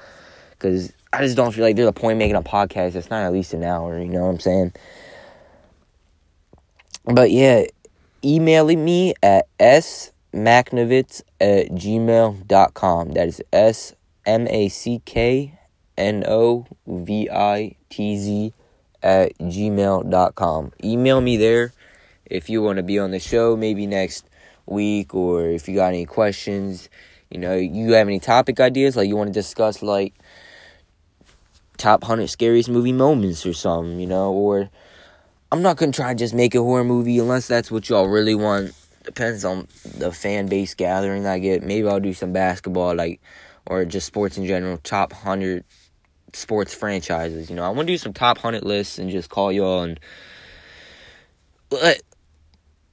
because 0.52 0.94
i 1.16 1.22
just 1.22 1.36
don't 1.36 1.54
feel 1.54 1.64
like 1.64 1.76
there's 1.76 1.88
a 1.88 1.94
point 1.94 2.18
making 2.18 2.36
a 2.36 2.42
podcast 2.42 2.94
that's 2.94 3.10
not 3.10 3.24
at 3.24 3.32
least 3.32 3.54
an 3.54 3.64
hour 3.64 4.00
you 4.00 4.06
know 4.06 4.26
what 4.26 4.30
i'm 4.30 4.40
saying 4.40 4.72
but 7.06 7.30
yeah, 7.30 7.66
emailing 8.24 8.84
me 8.84 9.14
at 9.22 9.48
smacknovitz 9.60 11.22
at 11.40 11.70
gmail.com. 11.70 13.12
That 13.12 13.28
is 13.28 13.42
S 13.54 13.94
M 14.26 14.48
A 14.48 14.70
C 14.70 15.02
K 15.06 15.60
N 15.98 16.24
O 16.28 16.66
V 16.88 17.30
I 17.30 17.76
T 17.90 18.18
Z 18.18 18.54
at 19.04 19.38
gmail.com. 19.38 20.72
Email 20.84 21.22
me 21.22 21.38
there 21.38 21.74
if 22.26 22.50
you 22.50 22.64
want 22.64 22.78
to 22.78 22.84
be 22.84 22.98
on 22.98 23.12
the 23.12 23.20
show 23.20 23.56
maybe 23.56 23.86
next 23.86 24.28
week 24.66 25.14
or 25.14 25.46
if 25.46 25.70
you 25.70 25.76
got 25.76 25.90
any 25.90 26.06
questions. 26.06 26.90
You 27.30 27.40
know, 27.40 27.56
you 27.56 27.92
have 27.92 28.08
any 28.08 28.20
topic 28.20 28.60
ideas 28.60 28.96
like 28.96 29.08
you 29.08 29.16
want 29.16 29.28
to 29.28 29.34
discuss 29.34 29.84
like 29.84 30.16
top 31.78 32.02
100 32.02 32.28
scariest 32.28 32.70
movie 32.70 32.92
moments 32.92 33.46
or 33.46 33.54
something, 33.54 34.00
you 34.00 34.08
know, 34.08 34.32
or 34.32 34.70
I'm 35.52 35.62
not 35.62 35.78
gonna 35.78 35.92
try 35.92 36.10
and 36.12 36.20
just 36.20 36.34
make 36.34 36.56
a 36.56 36.60
horror 36.60 36.84
movie 36.84 37.20
unless 37.20 37.48
that's 37.48 37.72
what 37.72 37.90
y'all 37.90 38.08
really 38.08 38.36
want. 38.36 38.74
Depends 39.04 39.46
on 39.46 39.68
the 39.98 40.12
fan 40.12 40.48
base 40.48 40.74
gathering 40.74 41.26
I 41.26 41.40
get. 41.40 41.64
Maybe 41.64 41.88
I'll 41.88 42.00
do 42.00 42.14
some 42.14 42.34
basketball, 42.34 42.96
like, 42.96 43.22
or 43.66 43.86
just 43.86 44.08
sports 44.08 44.38
in 44.38 44.46
general. 44.46 44.78
Top 44.80 45.14
hundred 45.14 45.64
sports 46.34 46.74
franchises. 46.74 47.50
You 47.50 47.56
know, 47.56 47.64
I 47.64 47.70
want 47.70 47.88
to 47.88 47.94
do 47.94 47.98
some 47.98 48.14
top 48.14 48.38
hundred 48.40 48.64
lists 48.64 48.98
and 48.98 49.10
just 49.10 49.30
call 49.30 49.52
y'all 49.52 49.84
and 49.84 50.00
let 51.72 52.02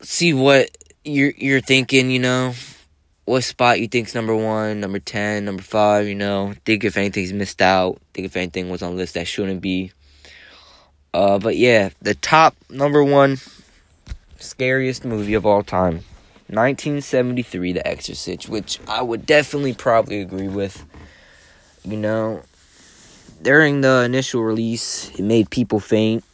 see 0.01 0.35
what 0.35 0.71
you're 1.05 1.33
you're 1.37 1.61
thinking. 1.61 2.11
You 2.11 2.19
know, 2.21 2.55
what 3.25 3.43
spot 3.43 3.81
you 3.81 3.89
think's 3.89 4.15
number 4.15 4.35
one, 4.35 4.81
number 4.81 4.99
ten, 4.99 5.45
number 5.45 5.63
five. 5.63 6.07
You 6.07 6.15
know, 6.15 6.55
think 6.65 6.85
if 6.85 6.97
anything's 6.97 7.33
missed 7.33 7.63
out. 7.63 8.01
Think 8.15 8.27
if 8.27 8.37
anything 8.37 8.69
was 8.69 8.83
on 8.83 8.97
list 8.97 9.15
that 9.15 9.27
shouldn't 9.27 9.61
be. 9.61 9.93
Uh, 11.15 11.39
but 11.39 11.57
yeah, 11.57 11.91
the 12.01 12.15
top 12.15 12.57
number 12.71 13.05
one 13.05 13.39
scariest 14.39 15.05
movie 15.05 15.35
of 15.35 15.47
all 15.47 15.63
time, 15.63 16.03
1973, 16.49 17.73
The 17.73 17.87
Exorcist, 17.87 18.49
which 18.49 18.81
I 18.89 19.03
would 19.03 19.27
definitely 19.27 19.75
probably 19.75 20.21
agree 20.21 20.49
with. 20.49 20.85
You 21.85 21.97
know, 21.97 22.43
during 23.43 23.81
the 23.81 24.03
initial 24.05 24.43
release, 24.43 25.11
it 25.19 25.23
made 25.23 25.51
people 25.51 25.81
faint, 25.81 26.25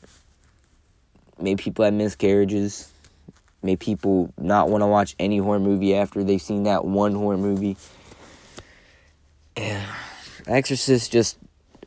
made 1.41 1.59
people 1.59 1.85
have 1.85 1.95
miscarriages, 1.95 2.93
made 3.63 3.81
people 3.81 4.33
not 4.39 4.69
want 4.69 4.83
to 4.83 4.87
watch 4.87 5.15
any 5.19 5.39
horror 5.39 5.59
movie 5.59 5.95
after 5.95 6.23
they've 6.23 6.41
seen 6.41 6.65
that 6.65 6.85
one 6.85 7.15
horror 7.15 7.37
movie. 7.37 7.77
Yeah, 9.57 9.85
Exorcist 10.47 11.11
just 11.11 11.39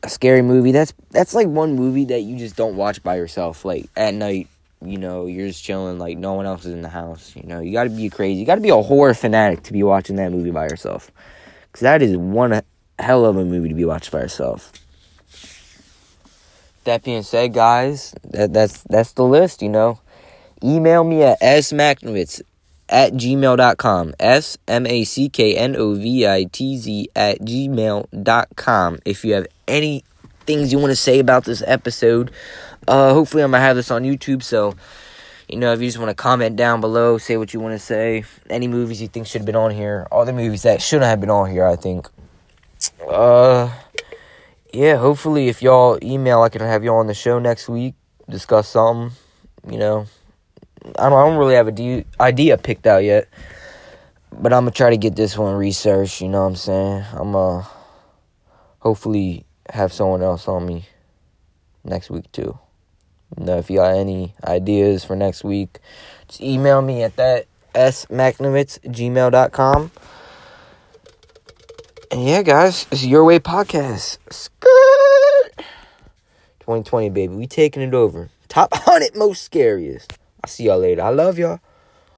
a 0.02 0.08
scary 0.08 0.42
movie. 0.42 0.72
That's 0.72 0.92
that's 1.10 1.34
like 1.34 1.46
one 1.46 1.74
movie 1.74 2.04
that 2.06 2.20
you 2.20 2.36
just 2.36 2.56
don't 2.56 2.76
watch 2.76 3.02
by 3.02 3.16
yourself. 3.16 3.64
Like 3.64 3.88
at 3.96 4.14
night, 4.14 4.48
you 4.84 4.98
know, 4.98 5.26
you're 5.26 5.48
just 5.48 5.64
chilling. 5.64 5.98
Like 5.98 6.18
no 6.18 6.34
one 6.34 6.46
else 6.46 6.64
is 6.64 6.72
in 6.72 6.82
the 6.82 6.88
house. 6.88 7.34
You 7.36 7.44
know, 7.44 7.60
you 7.60 7.72
got 7.72 7.84
to 7.84 7.90
be 7.90 8.10
crazy. 8.10 8.40
You 8.40 8.46
got 8.46 8.56
to 8.56 8.60
be 8.60 8.70
a 8.70 8.82
horror 8.82 9.14
fanatic 9.14 9.62
to 9.64 9.72
be 9.72 9.82
watching 9.82 10.16
that 10.16 10.32
movie 10.32 10.50
by 10.50 10.64
yourself. 10.64 11.10
Because 11.66 11.82
that 11.82 12.02
is 12.02 12.16
one 12.16 12.62
hell 12.98 13.24
of 13.24 13.36
a 13.36 13.44
movie 13.44 13.68
to 13.68 13.74
be 13.74 13.84
watched 13.84 14.10
by 14.10 14.20
yourself. 14.20 14.72
That 16.84 17.04
being 17.04 17.22
said, 17.22 17.54
guys, 17.54 18.12
that, 18.24 18.52
that's 18.52 18.82
that's 18.82 19.12
the 19.12 19.24
list, 19.24 19.62
you 19.62 19.68
know. 19.68 20.00
Email 20.62 21.04
me 21.04 21.22
at 21.22 21.40
smacknovitz 21.40 22.42
at 22.88 23.14
gmail.com. 23.14 24.14
S 24.20 24.58
M 24.68 24.86
A 24.86 25.04
C 25.04 25.28
K 25.28 25.56
N 25.56 25.74
O 25.76 25.94
V 25.94 26.26
I 26.26 26.44
T 26.44 26.76
Z 26.76 27.08
at 27.16 27.40
gmail.com. 27.40 28.98
If 29.04 29.24
you 29.24 29.34
have 29.34 29.46
any 29.66 30.04
things 30.46 30.72
you 30.72 30.78
want 30.78 30.90
to 30.90 30.96
say 30.96 31.18
about 31.18 31.44
this 31.44 31.62
episode, 31.66 32.30
uh, 32.86 33.12
hopefully, 33.14 33.42
I'm 33.42 33.50
going 33.50 33.60
to 33.60 33.66
have 33.66 33.76
this 33.76 33.90
on 33.90 34.02
YouTube. 34.02 34.42
So, 34.42 34.74
you 35.48 35.58
know, 35.58 35.72
if 35.72 35.80
you 35.80 35.88
just 35.88 35.98
want 35.98 36.10
to 36.10 36.14
comment 36.14 36.56
down 36.56 36.80
below, 36.80 37.18
say 37.18 37.36
what 37.36 37.54
you 37.54 37.60
want 37.60 37.74
to 37.74 37.78
say, 37.78 38.24
any 38.50 38.68
movies 38.68 39.00
you 39.00 39.08
think 39.08 39.26
should 39.26 39.40
have 39.40 39.46
been 39.46 39.56
on 39.56 39.70
here, 39.70 40.06
all 40.10 40.24
the 40.24 40.32
movies 40.32 40.62
that 40.62 40.82
shouldn't 40.82 41.08
have 41.08 41.20
been 41.20 41.30
on 41.30 41.50
here, 41.50 41.66
I 41.66 41.76
think. 41.76 42.08
Uh, 43.08 43.72
yeah, 44.72 44.96
hopefully, 44.96 45.48
if 45.48 45.62
y'all 45.62 45.98
email, 46.02 46.42
I 46.42 46.48
can 46.48 46.60
have 46.60 46.82
y'all 46.82 46.98
on 46.98 47.06
the 47.06 47.14
show 47.14 47.38
next 47.38 47.68
week, 47.68 47.94
discuss 48.28 48.68
something, 48.68 49.16
you 49.70 49.78
know. 49.78 50.06
I 50.84 51.08
don't, 51.08 51.12
I 51.12 51.26
don't 51.26 51.38
really 51.38 51.54
have 51.54 51.68
a 51.68 51.72
de- 51.72 52.04
idea 52.20 52.58
picked 52.58 52.86
out 52.86 53.04
yet. 53.04 53.28
But 54.32 54.52
I'm 54.52 54.64
to 54.64 54.70
try 54.70 54.90
to 54.90 54.96
get 54.96 55.14
this 55.14 55.36
one 55.36 55.54
researched, 55.54 56.20
you 56.20 56.28
know 56.28 56.42
what 56.42 56.48
I'm 56.48 56.56
saying? 56.56 57.04
I'm 57.12 57.32
to 57.32 57.66
hopefully 58.78 59.44
have 59.70 59.92
someone 59.92 60.22
else 60.22 60.48
on 60.48 60.66
me 60.66 60.86
next 61.84 62.10
week, 62.10 62.30
too. 62.32 62.58
Know, 63.36 63.58
if 63.58 63.70
you 63.70 63.78
got 63.78 63.94
any 63.94 64.34
ideas 64.44 65.04
for 65.04 65.16
next 65.16 65.42
week, 65.42 65.78
just 66.28 66.42
email 66.42 66.82
me 66.82 67.02
at 67.02 67.16
that 67.16 67.46
smacknovitz 67.74 68.78
gmail.com. 68.80 69.90
And 72.10 72.24
yeah, 72.24 72.42
guys, 72.42 72.86
it's 72.90 73.06
Your 73.06 73.24
Way 73.24 73.38
Podcast. 73.38 74.18
Skirt! 74.30 75.64
2020, 76.60 77.08
baby. 77.08 77.34
We 77.34 77.46
taking 77.46 77.82
it 77.82 77.94
over. 77.94 78.28
Top 78.48 78.70
100 78.72 79.16
most 79.16 79.42
scariest. 79.42 80.18
I'll 80.44 80.50
see 80.50 80.64
y'all 80.64 80.78
later. 80.78 81.02
I 81.02 81.10
love 81.10 81.38
y'all. 81.38 81.60